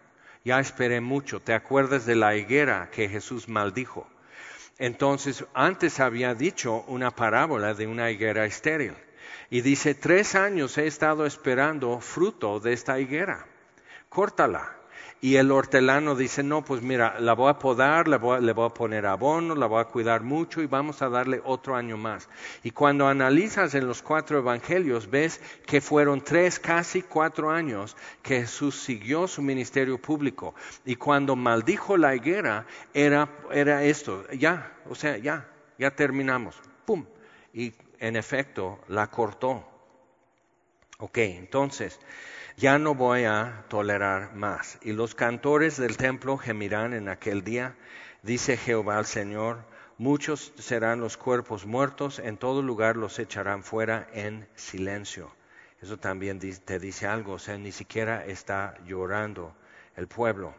[0.45, 1.41] ya esperé mucho.
[1.41, 4.07] ¿Te acuerdas de la higuera que Jesús maldijo?
[4.79, 8.95] Entonces, antes había dicho una parábola de una higuera estéril.
[9.51, 13.47] Y dice, tres años he estado esperando fruto de esta higuera.
[14.09, 14.84] Córtala.
[15.25, 19.07] Y el hortelano dice, no, pues mira, la voy a podar, le voy, a poner
[19.07, 22.29] abono, la voy a cuidar mucho y vamos a darle otro año más.
[22.63, 28.41] Y cuando analizas en los cuatro evangelios, ves que fueron tres, casi cuatro años que
[28.41, 30.55] Jesús siguió su ministerio público.
[30.85, 36.61] Y cuando maldijo la higuera, era, era esto, ya, o sea, ya, ya terminamos.
[36.85, 37.07] ¡Pum!
[37.55, 39.74] Y en efecto, la cortó.
[40.99, 41.99] Ok, entonces
[42.57, 44.79] ya no voy a tolerar más.
[44.83, 47.75] Y los cantores del templo gemirán en aquel día,
[48.23, 49.65] dice Jehová al Señor,
[49.99, 55.35] muchos serán los cuerpos muertos, en todo lugar los echarán fuera en silencio.
[55.83, 59.55] Eso también te dice algo, o sea, ni siquiera está llorando
[59.97, 60.55] el pueblo.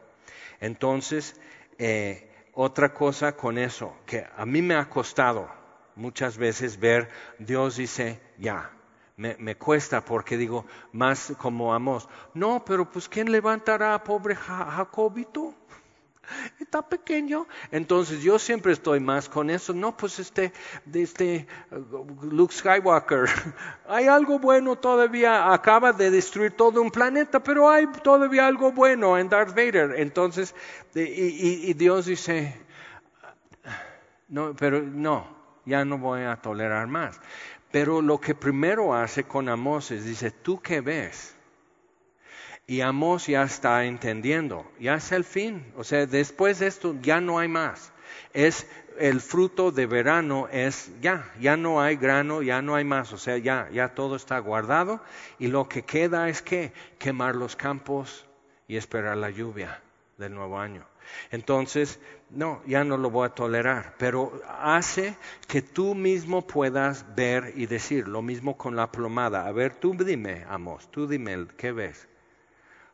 [0.60, 1.40] Entonces,
[1.78, 5.50] eh, otra cosa con eso, que a mí me ha costado
[5.96, 8.75] muchas veces ver, Dios dice, ya,
[9.18, 15.54] me, cuesta porque digo, más como Amos, no, pero pues ¿quién levantará a pobre Jacobito?
[16.60, 17.48] Está pequeño.
[17.72, 19.74] Entonces yo siempre estoy más con eso.
[19.74, 20.52] No, pues este,
[20.94, 23.30] este uh, Luke Skywalker,
[23.88, 25.54] hay algo bueno todavía.
[25.54, 29.94] Acaba de destruir todo un planeta, pero hay todavía algo bueno en Darth Vader.
[29.98, 30.56] Entonces,
[30.94, 32.66] y, y Dios dice,
[34.28, 35.28] no, pero no,
[35.66, 37.20] ya no voy a tolerar más.
[37.72, 41.36] Pero lo que primero hace con Amos es, dice, ¿tú qué ves?
[42.68, 45.66] Y Amos ya está entendiendo, ya es el fin.
[45.76, 47.92] O sea, después de esto ya no hay más.
[48.34, 53.14] Es el fruto de verano, es ya, ya no hay grano, ya no hay más.
[53.14, 55.02] O sea, ya, ya todo está guardado.
[55.38, 58.26] Y lo que queda es que quemar los campos
[58.68, 59.82] y esperar la lluvia
[60.18, 60.86] del nuevo año.
[61.32, 62.00] Entonces,
[62.30, 65.16] no, ya no lo voy a tolerar, pero hace
[65.48, 69.46] que tú mismo puedas ver y decir lo mismo con la plomada.
[69.46, 72.08] A ver, tú dime, Amos, tú dime, ¿qué ves?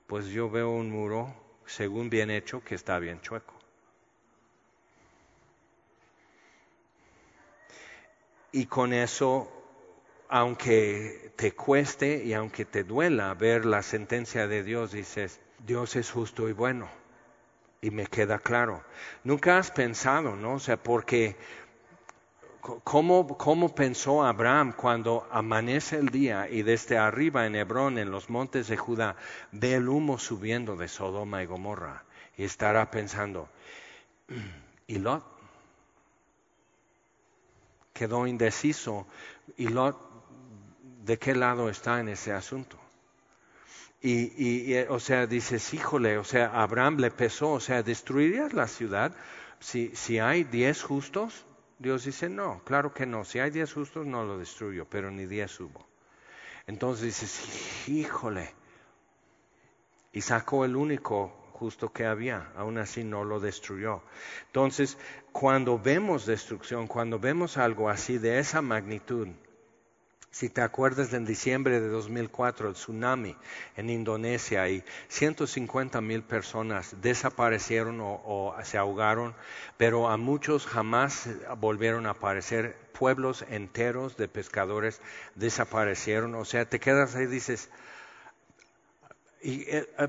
[0.08, 1.34] Pues yo veo un muro,
[1.66, 3.54] según bien hecho, que está bien chueco.
[8.52, 9.50] Y con eso,
[10.28, 16.12] aunque te cueste y aunque te duela ver la sentencia de Dios, dices, Dios es
[16.12, 17.01] justo y bueno
[17.82, 18.84] y me queda claro.
[19.24, 20.54] Nunca has pensado, ¿no?
[20.54, 21.36] O sea, porque
[22.84, 28.30] ¿cómo, ¿cómo, pensó Abraham cuando amanece el día y desde arriba en Hebrón, en los
[28.30, 29.16] montes de Judá,
[29.52, 32.04] ve el humo subiendo de Sodoma y Gomorra?
[32.38, 33.50] Y estará pensando,
[34.88, 35.26] ¿y Lot?
[37.94, 39.08] Quedó indeciso.
[39.58, 39.98] ¿Y Lot
[41.04, 42.81] de qué lado está en ese asunto?
[44.04, 49.16] Y, o sea, dices, híjole, o sea, Abraham le pesó, o sea, ¿destruirías la ciudad
[49.60, 51.46] si, si hay diez justos?
[51.78, 55.26] Dios dice, no, claro que no, si hay diez justos no lo destruyo, pero ni
[55.28, 55.88] diez hubo.
[56.66, 58.54] Entonces dices, híjole,
[60.14, 64.02] y sacó el único justo que había, aún así no lo destruyó.
[64.48, 64.98] Entonces,
[65.32, 69.28] cuando vemos destrucción, cuando vemos algo así de esa magnitud,
[70.32, 73.36] si te acuerdas en diciembre de 2004, el tsunami
[73.76, 79.36] en Indonesia y 150 mil personas desaparecieron o, se ahogaron,
[79.78, 81.28] pero a muchos jamás
[81.60, 82.78] volvieron a aparecer.
[82.98, 85.02] Pueblos enteros de pescadores
[85.36, 86.36] desaparecieron.
[86.36, 87.70] O sea, te quedas ahí y dices,
[89.42, 90.08] eh, eh,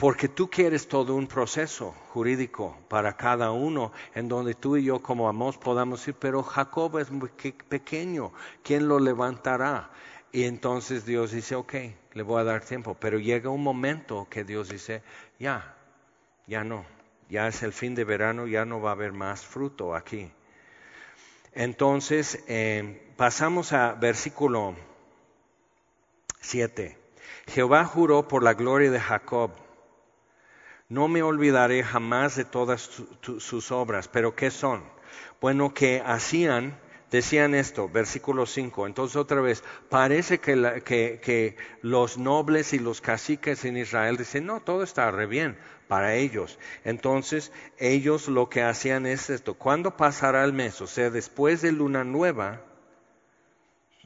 [0.00, 5.02] porque tú quieres todo un proceso jurídico para cada uno, en donde tú y yo
[5.02, 8.32] como amos podamos decir, pero Jacob es muy pequeño,
[8.62, 9.90] ¿quién lo levantará?
[10.32, 11.74] Y entonces Dios dice, ok,
[12.14, 15.02] le voy a dar tiempo, pero llega un momento que Dios dice,
[15.38, 15.76] ya,
[16.46, 16.86] ya no,
[17.28, 20.32] ya es el fin de verano, ya no va a haber más fruto aquí.
[21.52, 24.76] Entonces, eh, pasamos a versículo
[26.40, 26.96] 7.
[27.48, 29.50] Jehová juró por la gloria de Jacob
[30.90, 32.90] no me olvidaré jamás de todas
[33.38, 34.08] sus obras.
[34.08, 34.82] ¿Pero qué son?
[35.40, 36.76] Bueno, que hacían,
[37.12, 38.88] decían esto, versículo 5.
[38.88, 44.60] Entonces otra vez, parece que, que, los nobles y los caciques en Israel dicen, no,
[44.60, 46.58] todo está re bien para ellos.
[46.84, 50.80] Entonces ellos lo que hacían es esto, ¿cuándo pasará el mes?
[50.80, 52.62] O sea, después de luna nueva,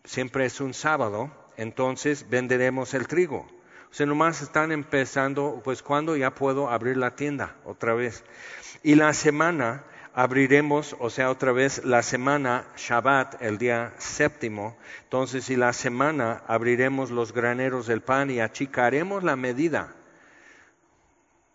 [0.04, 3.53] siempre es un sábado, entonces venderemos el trigo.
[3.94, 8.24] Sea, nomás están empezando, pues cuando ya puedo abrir la tienda otra vez.
[8.82, 14.76] Y la semana abriremos, o sea, otra vez la semana Shabbat, el día séptimo.
[15.04, 19.94] Entonces, y la semana abriremos los graneros del pan y achicaremos la medida.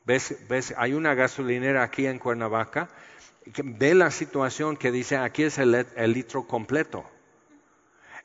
[0.05, 0.37] ¿Ves?
[0.47, 0.73] ¿Ves?
[0.77, 2.87] Hay una gasolinera aquí en Cuernavaca
[3.63, 7.03] ve la situación que dice aquí es el, litro completo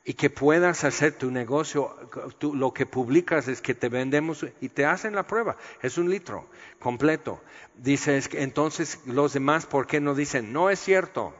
[0.05, 1.95] y que puedas hacer tu negocio,
[2.39, 6.47] lo que publicas es que te vendemos y te hacen la prueba, es un litro
[6.79, 7.41] completo.
[7.75, 11.33] Dices, entonces los demás, ¿por qué no dicen, no es cierto?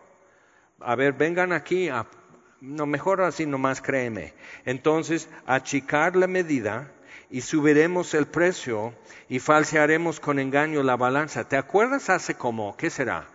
[0.80, 2.08] A ver, vengan aquí, a,
[2.60, 4.34] no, mejor así nomás créeme.
[4.66, 6.92] Entonces, achicar la medida
[7.30, 8.96] y subiremos el precio
[9.30, 11.48] y falsearemos con engaño la balanza.
[11.48, 13.28] ¿Te acuerdas hace como, qué será?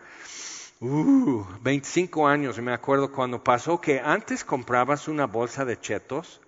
[0.82, 6.40] Uh, 25 años, me acuerdo cuando pasó que antes comprabas una bolsa de chetos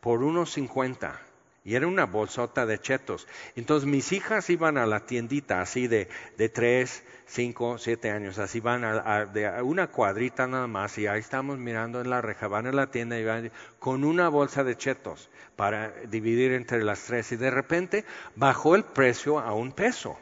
[0.00, 1.20] por unos 50
[1.64, 3.26] y era una bolsota de chetos.
[3.56, 8.60] Entonces mis hijas iban a la tiendita así de, de 3, 5, 7 años, así
[8.60, 12.68] van a, de una cuadrita nada más y ahí estamos mirando en la reja, van
[12.68, 13.50] a la tienda y van
[13.80, 18.04] con una bolsa de chetos para dividir entre las tres y de repente
[18.36, 20.16] bajó el precio a un peso.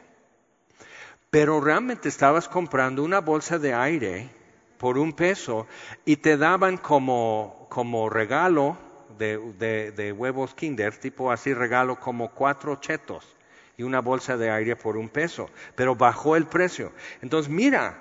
[1.37, 4.27] Pero realmente estabas comprando una bolsa de aire
[4.79, 5.67] por un peso
[6.03, 8.75] y te daban como, como regalo
[9.19, 13.35] de, de, huevos Kinder, tipo así regalo como cuatro chetos
[13.77, 16.91] y una bolsa de aire por un peso, pero bajó el precio.
[17.21, 17.99] Entonces mira,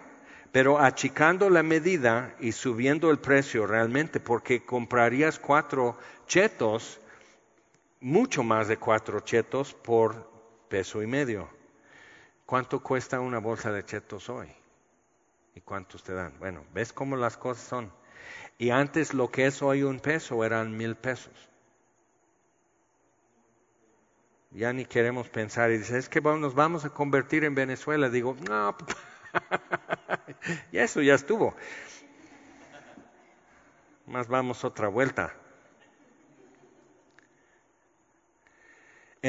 [0.51, 7.01] pero achicando la medida y subiendo el precio realmente, porque comprarías cuatro chetos
[8.01, 10.27] mucho más de cuatro chetos por
[10.71, 11.55] peso y medio.
[12.47, 14.49] ¿Cuánto cuesta una bolsa de chetos hoy?
[15.57, 16.39] ¿Y cuántos te dan?
[16.39, 17.93] Bueno, ¿ves cómo las cosas son?
[18.57, 21.33] Y antes lo que es hoy un peso eran mil pesos.
[24.53, 28.09] Ya ni queremos pensar y dice, es que nos vamos a convertir en Venezuela.
[28.09, 28.77] Digo, no,
[30.73, 31.55] y eso ya estuvo.
[34.07, 35.35] Más vamos otra vuelta.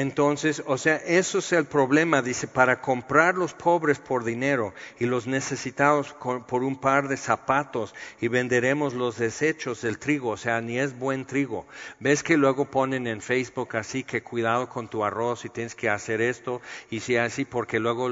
[0.00, 5.06] Entonces, o sea, eso es el problema, dice, para comprar los pobres por dinero y
[5.06, 10.60] los necesitados por un par de zapatos y venderemos los desechos del trigo, o sea,
[10.60, 11.66] ni es buen trigo.
[11.98, 15.90] ¿Ves que luego ponen en Facebook así que cuidado con tu arroz y tienes que
[15.90, 18.08] hacer esto y si así porque luego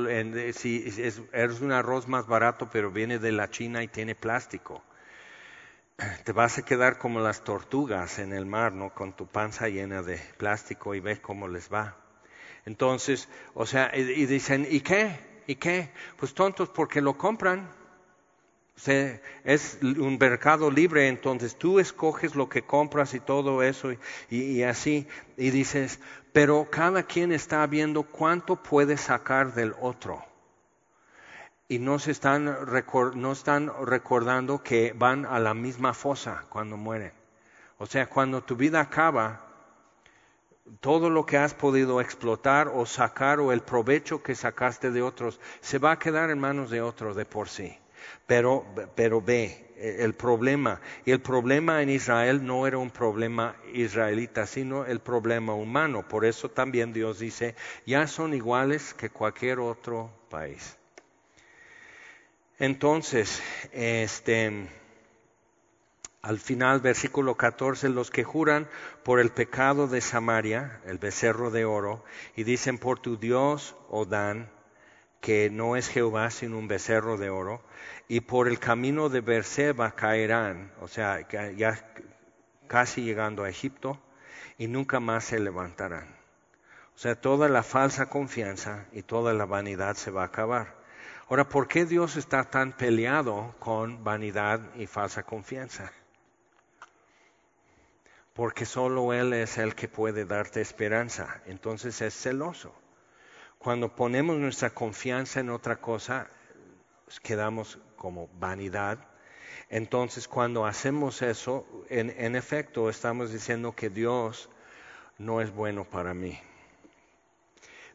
[0.55, 4.82] si es, es un arroz más barato pero viene de la China y tiene plástico?
[6.24, 8.92] Te vas a quedar como las tortugas en el mar, ¿no?
[8.92, 11.97] Con tu panza llena de plástico y ves cómo les va.
[12.66, 15.18] Entonces, o sea, y, dicen, ¿y qué?
[15.47, 15.90] ¿Y qué?
[16.16, 17.70] Pues tontos porque lo compran.
[19.44, 23.92] es un mercado libre, entonces tú escoges lo que compras y todo eso
[24.28, 25.07] y, así.
[25.38, 26.01] Y dices,
[26.32, 30.22] pero cada quien está viendo cuánto puede sacar del otro
[31.68, 32.56] y no, se están,
[33.14, 37.12] no están recordando que van a la misma fosa cuando mueren.
[37.78, 39.42] O sea, cuando tu vida acaba,
[40.80, 45.40] todo lo que has podido explotar o sacar o el provecho que sacaste de otros
[45.60, 47.76] se va a quedar en manos de otros de por sí.
[48.26, 48.64] Pero,
[48.94, 54.86] pero ve, el problema, y el problema en Israel no era un problema israelita, sino
[54.86, 56.06] el problema humano.
[56.08, 60.76] Por eso también Dios dice, ya son iguales que cualquier otro país.
[62.59, 63.42] Entonces,
[63.72, 64.68] este,
[66.22, 68.66] al final, versículo 14, los que juran
[69.04, 72.02] por el pecado de Samaria, el becerro de oro,
[72.34, 74.50] y dicen por tu Dios, Odán,
[75.20, 77.62] que no es Jehová sino un becerro de oro,
[78.09, 81.92] y por el camino de Berseba caerán, o sea, ya
[82.68, 84.00] casi llegando a Egipto,
[84.57, 86.16] y nunca más se levantarán.
[86.94, 90.76] O sea, toda la falsa confianza y toda la vanidad se va a acabar.
[91.29, 95.91] Ahora, ¿por qué Dios está tan peleado con vanidad y falsa confianza?
[98.33, 101.43] Porque solo Él es el que puede darte esperanza.
[101.47, 102.72] Entonces es celoso.
[103.59, 106.29] Cuando ponemos nuestra confianza en otra cosa,
[107.24, 108.99] quedamos como vanidad.
[109.68, 114.49] Entonces cuando hacemos eso, en, en efecto estamos diciendo que Dios
[115.18, 116.39] no es bueno para mí.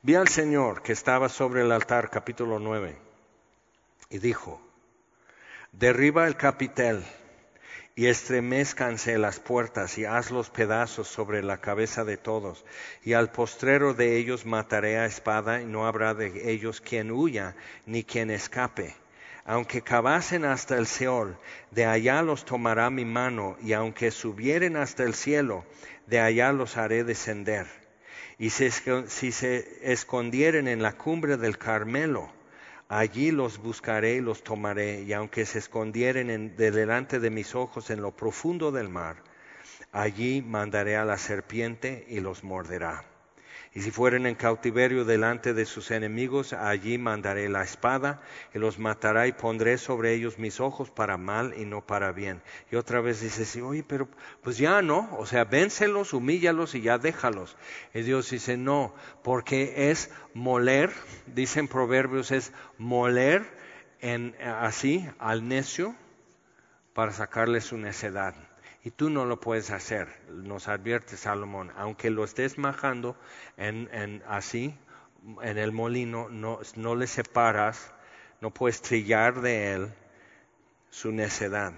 [0.01, 3.10] Vi al Señor que estaba sobre el altar, capítulo 9
[4.11, 4.61] y dijo,
[5.71, 7.03] derriba el capitel
[7.95, 12.65] y estremezcanse las puertas y haz los pedazos sobre la cabeza de todos,
[13.03, 17.55] y al postrero de ellos mataré a espada, y no habrá de ellos quien huya
[17.85, 18.95] ni quien escape.
[19.43, 21.37] Aunque cavasen hasta el Seol,
[21.71, 25.65] de allá los tomará mi mano, y aunque subieren hasta el cielo,
[26.07, 27.67] de allá los haré descender.
[28.37, 32.31] Y si se escondieren en la cumbre del Carmelo,
[32.93, 37.89] Allí los buscaré y los tomaré, y aunque se escondieren de delante de mis ojos
[37.89, 39.23] en lo profundo del mar,
[39.93, 43.05] allí mandaré a la serpiente y los morderá.
[43.73, 48.21] Y si fueren en cautiverio delante de sus enemigos, allí mandaré la espada
[48.53, 52.41] y los matará y pondré sobre ellos mis ojos para mal y no para bien.
[52.69, 54.09] Y otra vez dice, sí, oye, pero
[54.43, 57.55] pues ya no, o sea, vénselos, humíllalos y ya déjalos.
[57.93, 58.93] Y Dios dice, no,
[59.23, 60.91] porque es moler,
[61.27, 63.49] dicen proverbios, es moler
[64.01, 65.95] en, así al necio
[66.93, 68.35] para sacarle su necedad
[68.83, 73.15] y tú no lo puedes hacer, nos advierte Salomón, aunque lo estés majando
[74.27, 74.75] así,
[75.43, 77.93] en el molino, no, no le separas,
[78.39, 79.93] no puedes trillar de él
[80.89, 81.73] su necedad,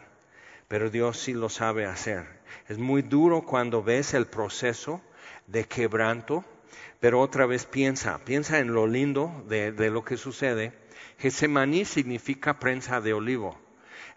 [0.67, 2.25] pero Dios sí lo sabe hacer.
[2.69, 5.01] Es muy duro cuando ves el proceso
[5.47, 6.45] de quebranto,
[6.99, 10.71] pero otra vez piensa, piensa en lo lindo de, lo que sucede.
[11.19, 13.59] Gesemaní significa prensa de olivo.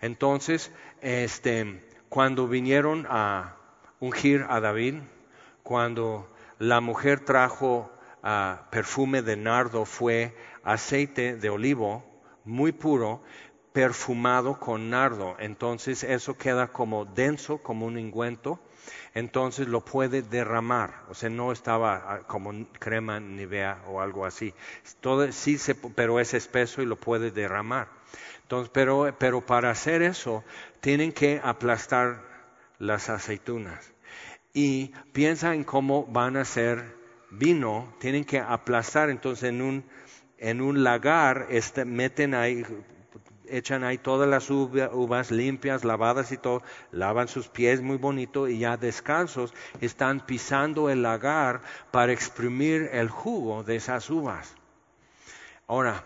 [0.00, 0.70] Entonces,
[1.00, 3.56] este, cuando vinieron a
[4.00, 4.96] ungir a David,
[5.62, 6.28] cuando
[6.58, 7.90] la mujer trajo
[8.22, 12.04] ah, perfume de nardo, fue aceite de olivo
[12.44, 13.22] muy puro,
[13.72, 15.36] perfumado con nardo.
[15.38, 18.58] Entonces eso queda como denso, como un ungüento.
[19.14, 21.02] Entonces lo puede derramar.
[21.10, 24.54] O sea, no estaba ah, como crema nivea o algo así.
[25.30, 27.88] Sí, se, pero es espeso y lo puede derramar.
[28.46, 30.44] Entonces, pero, pero para hacer eso
[30.78, 32.22] tienen que aplastar
[32.78, 33.92] las aceitunas.
[34.54, 36.94] Y piensa en cómo van a hacer
[37.32, 39.84] vino, tienen que aplastar, entonces en un,
[40.38, 42.64] en un lagar este, meten ahí,
[43.48, 48.60] echan ahí todas las uvas limpias, lavadas y todo, lavan sus pies muy bonito y
[48.60, 54.54] ya descalzos están pisando el lagar para exprimir el jugo de esas uvas.
[55.66, 56.04] Ahora,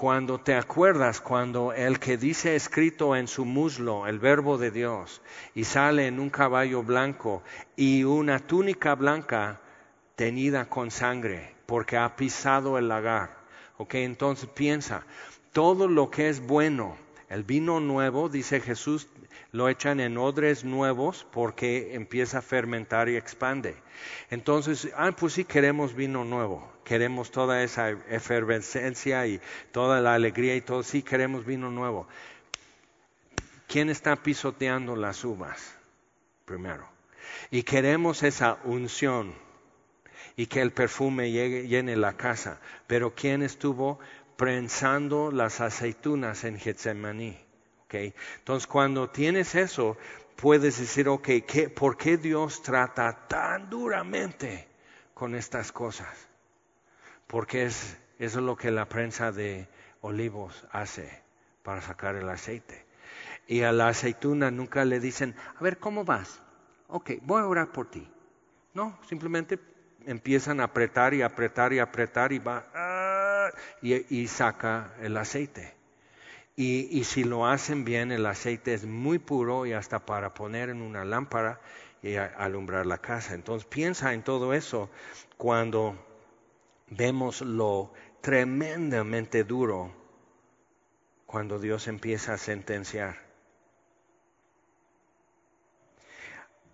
[0.00, 5.20] cuando te acuerdas, cuando el que dice escrito en su muslo el verbo de Dios
[5.54, 7.42] y sale en un caballo blanco
[7.76, 9.60] y una túnica blanca
[10.16, 13.44] tenida con sangre porque ha pisado el lagar.
[13.76, 15.04] Ok, entonces piensa,
[15.52, 16.96] todo lo que es bueno,
[17.28, 19.06] el vino nuevo, dice Jesús,
[19.52, 23.76] lo echan en odres nuevos porque empieza a fermentar y expande.
[24.30, 29.40] Entonces, ah, pues sí queremos vino nuevo, queremos toda esa efervescencia y
[29.72, 32.06] toda la alegría y todo, sí queremos vino nuevo.
[33.66, 35.76] ¿Quién está pisoteando las uvas?
[36.44, 36.88] Primero.
[37.50, 39.34] Y queremos esa unción
[40.36, 42.60] y que el perfume llegue, llene la casa.
[42.86, 44.00] Pero ¿quién estuvo
[44.36, 47.49] prensando las aceitunas en Getsemaní?
[47.98, 49.96] Entonces, cuando tienes eso,
[50.36, 51.28] puedes decir, ok,
[51.74, 54.68] ¿por qué Dios trata tan duramente
[55.14, 56.28] con estas cosas?
[57.26, 59.68] Porque es, eso es lo que la prensa de
[60.00, 61.22] olivos hace
[61.62, 62.84] para sacar el aceite.
[63.46, 66.40] Y a la aceituna nunca le dicen, a ver, ¿cómo vas?
[66.88, 68.08] Ok, voy a orar por ti.
[68.74, 69.58] No, simplemente
[70.06, 73.50] empiezan a apretar y apretar y apretar y va ah,
[73.82, 75.79] y saca el aceite.
[76.62, 80.82] Y, si lo hacen bien, el aceite es muy puro y hasta para poner en
[80.82, 81.58] una lámpara
[82.02, 83.32] y alumbrar la casa.
[83.32, 84.90] Entonces piensa en todo eso
[85.38, 85.96] cuando
[86.88, 89.90] vemos lo tremendamente duro
[91.24, 93.16] cuando Dios empieza a sentenciar.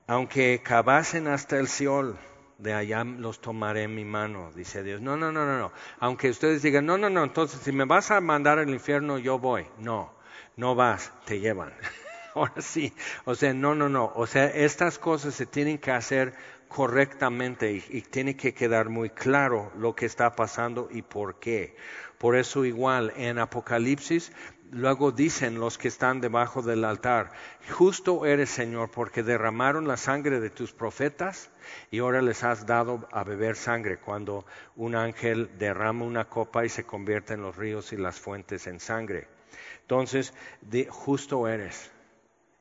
[0.08, 2.18] Aunque cavasen hasta el Seol,
[2.58, 5.00] de allá los tomaré en mi mano, dice Dios.
[5.00, 5.72] No, no, no, no, no.
[5.98, 9.38] Aunque ustedes digan, no, no, no, entonces si me vas a mandar al infierno, yo
[9.38, 9.66] voy.
[9.78, 10.14] No,
[10.56, 11.72] no vas, te llevan.
[12.34, 12.92] Ahora sí,
[13.24, 14.12] o sea, no, no, no.
[14.14, 16.34] O sea, estas cosas se tienen que hacer
[16.68, 21.76] correctamente y, tiene que quedar muy claro lo que está pasando y por qué.
[22.18, 24.32] Por eso igual en Apocalipsis
[24.72, 27.30] Luego dicen los que están debajo del altar,
[27.70, 31.50] justo eres Señor porque derramaron la sangre de tus profetas
[31.90, 34.44] y ahora les has dado a beber sangre cuando
[34.76, 38.80] un ángel derrama una copa y se convierte en los ríos y las fuentes en
[38.80, 39.28] sangre.
[39.82, 40.32] Entonces,
[40.88, 41.90] justo eres.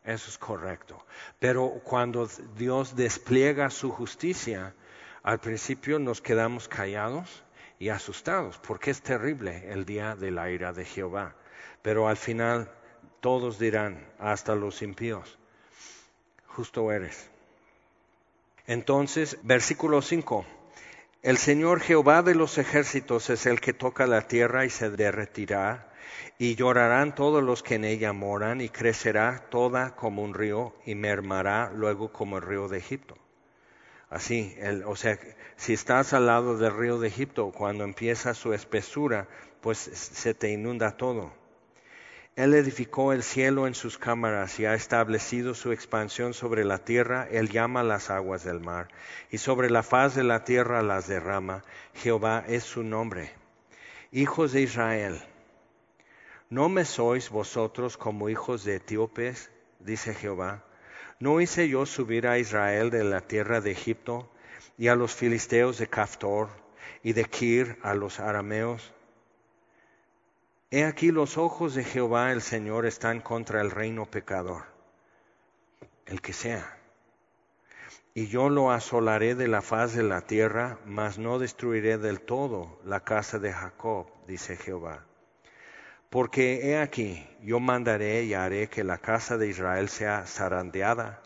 [0.03, 1.03] Eso es correcto.
[1.39, 4.75] Pero cuando Dios despliega su justicia,
[5.23, 7.43] al principio nos quedamos callados
[7.79, 11.35] y asustados porque es terrible el día de la ira de Jehová
[11.85, 12.67] pero al final
[13.21, 15.37] todos dirán, hasta los impíos,
[16.47, 17.29] justo eres.
[18.67, 20.45] Entonces, versículo 5,
[21.21, 25.91] el Señor Jehová de los ejércitos es el que toca la tierra y se derretirá,
[26.39, 30.95] y llorarán todos los que en ella moran, y crecerá toda como un río, y
[30.95, 33.15] mermará luego como el río de Egipto.
[34.09, 34.55] Así,
[34.85, 35.19] o sea,
[35.57, 39.27] si estás al lado del río de Egipto, cuando empieza su espesura,
[39.61, 41.44] pues se te inunda todo
[42.35, 47.29] Él edificó el cielo en sus cámaras y ha establecido su expansión sobre la tierra.
[47.31, 48.89] Él llama las aguas del mar
[49.31, 51.63] y sobre la faz de la tierra las derrama.
[51.93, 53.31] Jehová es su nombre.
[54.11, 55.21] Hijos de Israel,
[56.49, 59.49] ¿no me sois vosotros como hijos de etíopes?
[59.79, 60.65] dice Jehová.
[61.21, 64.29] ¿No hice yo subir a Israel de la tierra de Egipto
[64.77, 66.49] y a los filisteos de Caftor
[67.01, 68.94] y de Kir a los arameos?
[70.75, 74.63] He aquí los ojos de Jehová el Señor están contra el reino pecador,
[76.05, 76.77] el que sea.
[78.13, 82.77] Y yo lo asolaré de la faz de la tierra, mas no destruiré del todo
[82.83, 85.05] la casa de Jacob, dice Jehová.
[86.09, 91.23] Porque he aquí, yo mandaré y haré que la casa de Israel sea zarandeada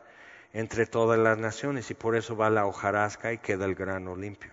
[0.54, 4.52] entre todas las naciones, y por eso va la hojarasca y queda el grano limpio.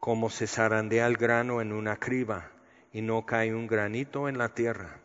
[0.00, 2.50] Como se zarandea el grano en una criba,
[2.94, 5.00] y no cae un granito en la tierra.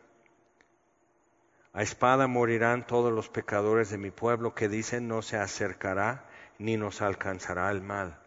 [1.73, 6.29] A espada morirán todos los pecadores de mi pueblo que dicen no se acercará
[6.59, 8.19] ni nos alcanzará el mal.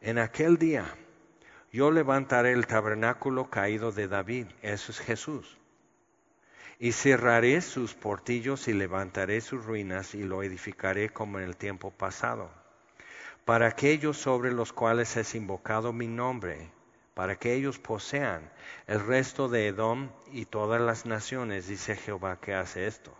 [0.00, 0.86] En aquel día
[1.70, 5.58] yo levantaré el tabernáculo caído de David, eso es Jesús,
[6.78, 11.90] y cerraré sus portillos y levantaré sus ruinas y lo edificaré como en el tiempo
[11.90, 12.50] pasado,
[13.44, 16.70] para aquellos sobre los cuales es invocado mi nombre
[17.14, 18.50] para que ellos posean
[18.86, 23.16] el resto de Edom y todas las naciones, dice Jehová que hace esto.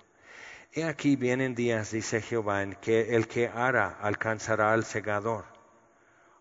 [0.72, 5.44] He aquí vienen días, dice Jehová, en que el que ara alcanzará al segador.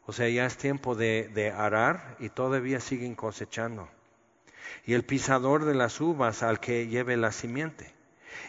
[0.06, 3.88] O sea, ya es tiempo de, de arar y todavía siguen cosechando.
[4.86, 7.94] Y el pisador de las uvas al que lleve la simiente.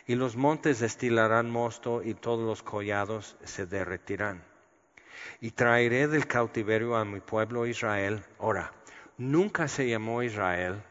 [0.07, 4.43] Y los montes destilarán mosto y todos los collados se derretirán.
[5.41, 8.25] Y traeré del cautiverio a mi pueblo Israel.
[8.39, 8.73] Ora,
[9.19, 10.83] nunca se llamó Israel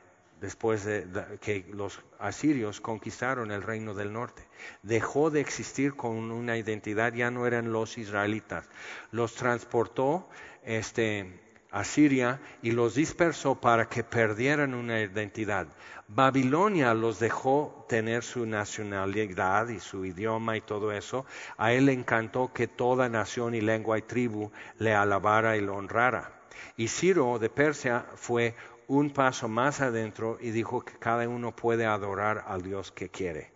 [0.43, 1.07] después de
[1.39, 4.45] que los asirios conquistaron el reino del norte.
[4.81, 8.67] Dejó de existir con una identidad, ya no eran los israelitas.
[9.11, 10.27] Los transportó
[10.63, 11.39] este,
[11.71, 15.67] a Siria y los dispersó para que perdieran una identidad.
[16.09, 21.25] Babilonia los dejó tener su nacionalidad y su idioma y todo eso.
[21.57, 25.75] A él le encantó que toda nación y lengua y tribu le alabara y lo
[25.77, 26.42] honrara.
[26.77, 28.55] Y Ciro de Persia fue
[28.87, 33.51] un paso más adentro y dijo que cada uno puede adorar al Dios que quiere.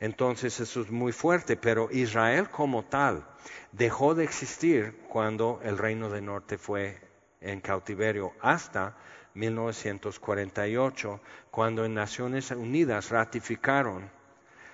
[0.00, 3.26] Entonces eso es muy fuerte, pero Israel como tal
[3.72, 6.98] dejó de existir cuando el reino del norte fue
[7.40, 8.96] en cautiverio hasta
[9.34, 11.20] 1948,
[11.50, 14.10] cuando en Naciones Unidas ratificaron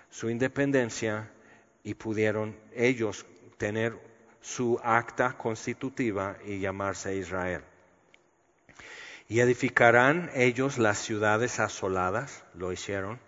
[0.08, 1.30] su independencia
[1.82, 3.26] y pudieron ellos
[3.58, 3.98] tener
[4.46, 7.62] su acta constitutiva y llamarse Israel.
[9.28, 13.18] Y edificarán ellos las ciudades asoladas, lo hicieron,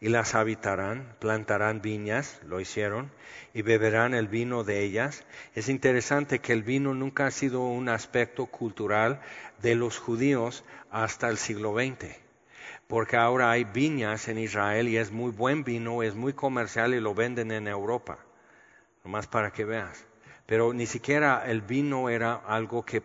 [0.00, 3.12] y las habitarán, plantarán viñas, lo hicieron,
[3.52, 5.26] y beberán el vino de ellas.
[5.54, 9.20] Es interesante que el vino nunca ha sido un aspecto cultural
[9.60, 12.16] de los judíos hasta el siglo XX,
[12.88, 17.00] porque ahora hay viñas en Israel y es muy buen vino, es muy comercial y
[17.00, 18.20] lo venden en Europa,
[19.04, 20.06] nomás para que veas
[20.52, 23.02] pero ni siquiera el vino era algo que,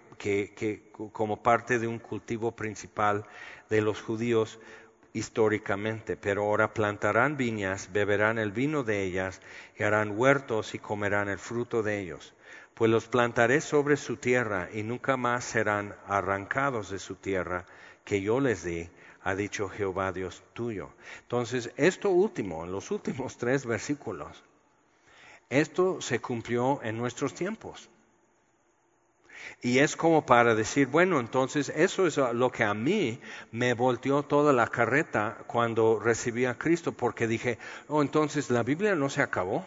[1.14, 3.24] como parte de un cultivo principal
[3.70, 4.60] de los judíos
[5.14, 9.40] históricamente, pero ahora plantarán viñas, beberán el vino de ellas,
[9.80, 12.34] y harán huertos y comerán el fruto de ellos.
[12.74, 17.66] Pues los plantaré sobre su tierra y nunca más serán arrancados de su tierra
[18.04, 18.90] que yo les di,
[19.24, 20.90] ha dicho Jehová Dios tuyo.
[21.22, 24.44] Entonces, esto último, en los últimos tres versículos,
[25.50, 27.90] esto se cumplió en nuestros tiempos.
[29.62, 33.20] Y es como para decir, bueno, entonces eso es lo que a mí
[33.52, 38.96] me volteó toda la carreta cuando recibí a Cristo, porque dije, oh, entonces la Biblia
[38.96, 39.66] no se acabó.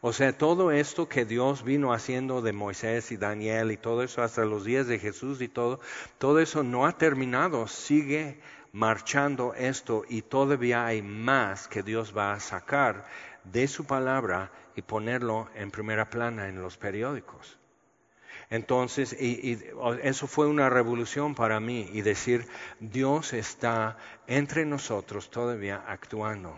[0.00, 4.22] O sea, todo esto que Dios vino haciendo de Moisés y Daniel y todo eso
[4.22, 5.80] hasta los días de Jesús y todo,
[6.18, 8.40] todo eso no ha terminado, sigue
[8.72, 13.04] marchando esto y todavía hay más que Dios va a sacar
[13.44, 17.58] de su palabra y ponerlo en primera plana en los periódicos.
[18.48, 19.58] Entonces, y,
[20.02, 22.46] eso fue una revolución para mí y decir,
[22.80, 23.96] Dios está
[24.26, 26.54] entre nosotros todavía actuando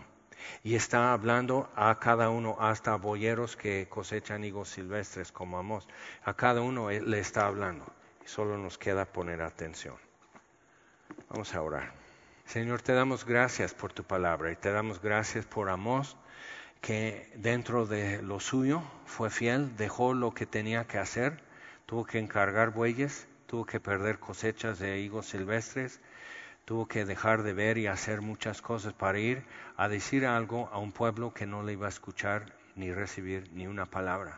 [0.63, 5.87] y está hablando a cada uno, hasta boyeros que cosechan higos silvestres como Amos,
[6.23, 7.85] a cada uno le está hablando
[8.23, 9.95] y solo nos queda poner atención.
[11.29, 12.04] Vamos a orar.
[12.45, 16.15] Señor, te damos gracias por tu palabra y te damos gracias por Amos
[16.79, 21.41] que dentro de lo suyo fue fiel, dejó lo que tenía que hacer,
[21.87, 25.99] tuvo que encargar bueyes, tuvo que perder cosechas de higos silvestres,
[26.65, 29.43] tuvo que dejar de ver y hacer muchas cosas para ir
[29.75, 33.65] a decir algo a un pueblo que no le iba a escuchar ni recibir ni
[33.65, 34.37] una palabra.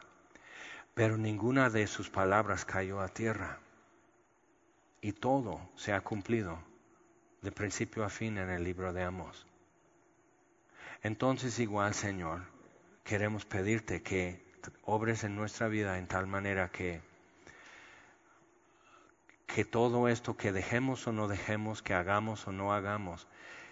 [0.93, 3.60] Pero ninguna de sus palabras cayó a tierra.
[5.01, 6.66] Y todo se ha cumplido
[7.42, 9.46] de principio a fin en el libro de Amos.
[11.04, 12.42] Entonces igual, Señor,
[13.04, 14.46] queremos pedirte que
[14.84, 17.02] obres en nuestra vida en tal manera que
[19.48, 23.28] que todo esto que dejemos o no dejemos, que hagamos o no hagamos,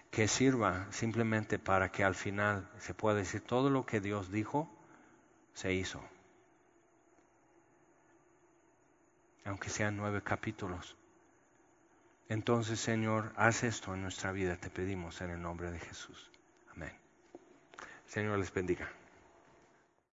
[0.09, 4.68] que sirva simplemente para que al final se pueda decir todo lo que Dios dijo,
[5.53, 6.01] se hizo.
[9.43, 10.95] Aunque sean nueve capítulos.
[12.28, 16.32] Entonces, Señor, haz esto en nuestra vida, te pedimos en el nombre de Jesús.
[16.71, 16.93] Amén.
[18.07, 18.89] Señor les bendiga.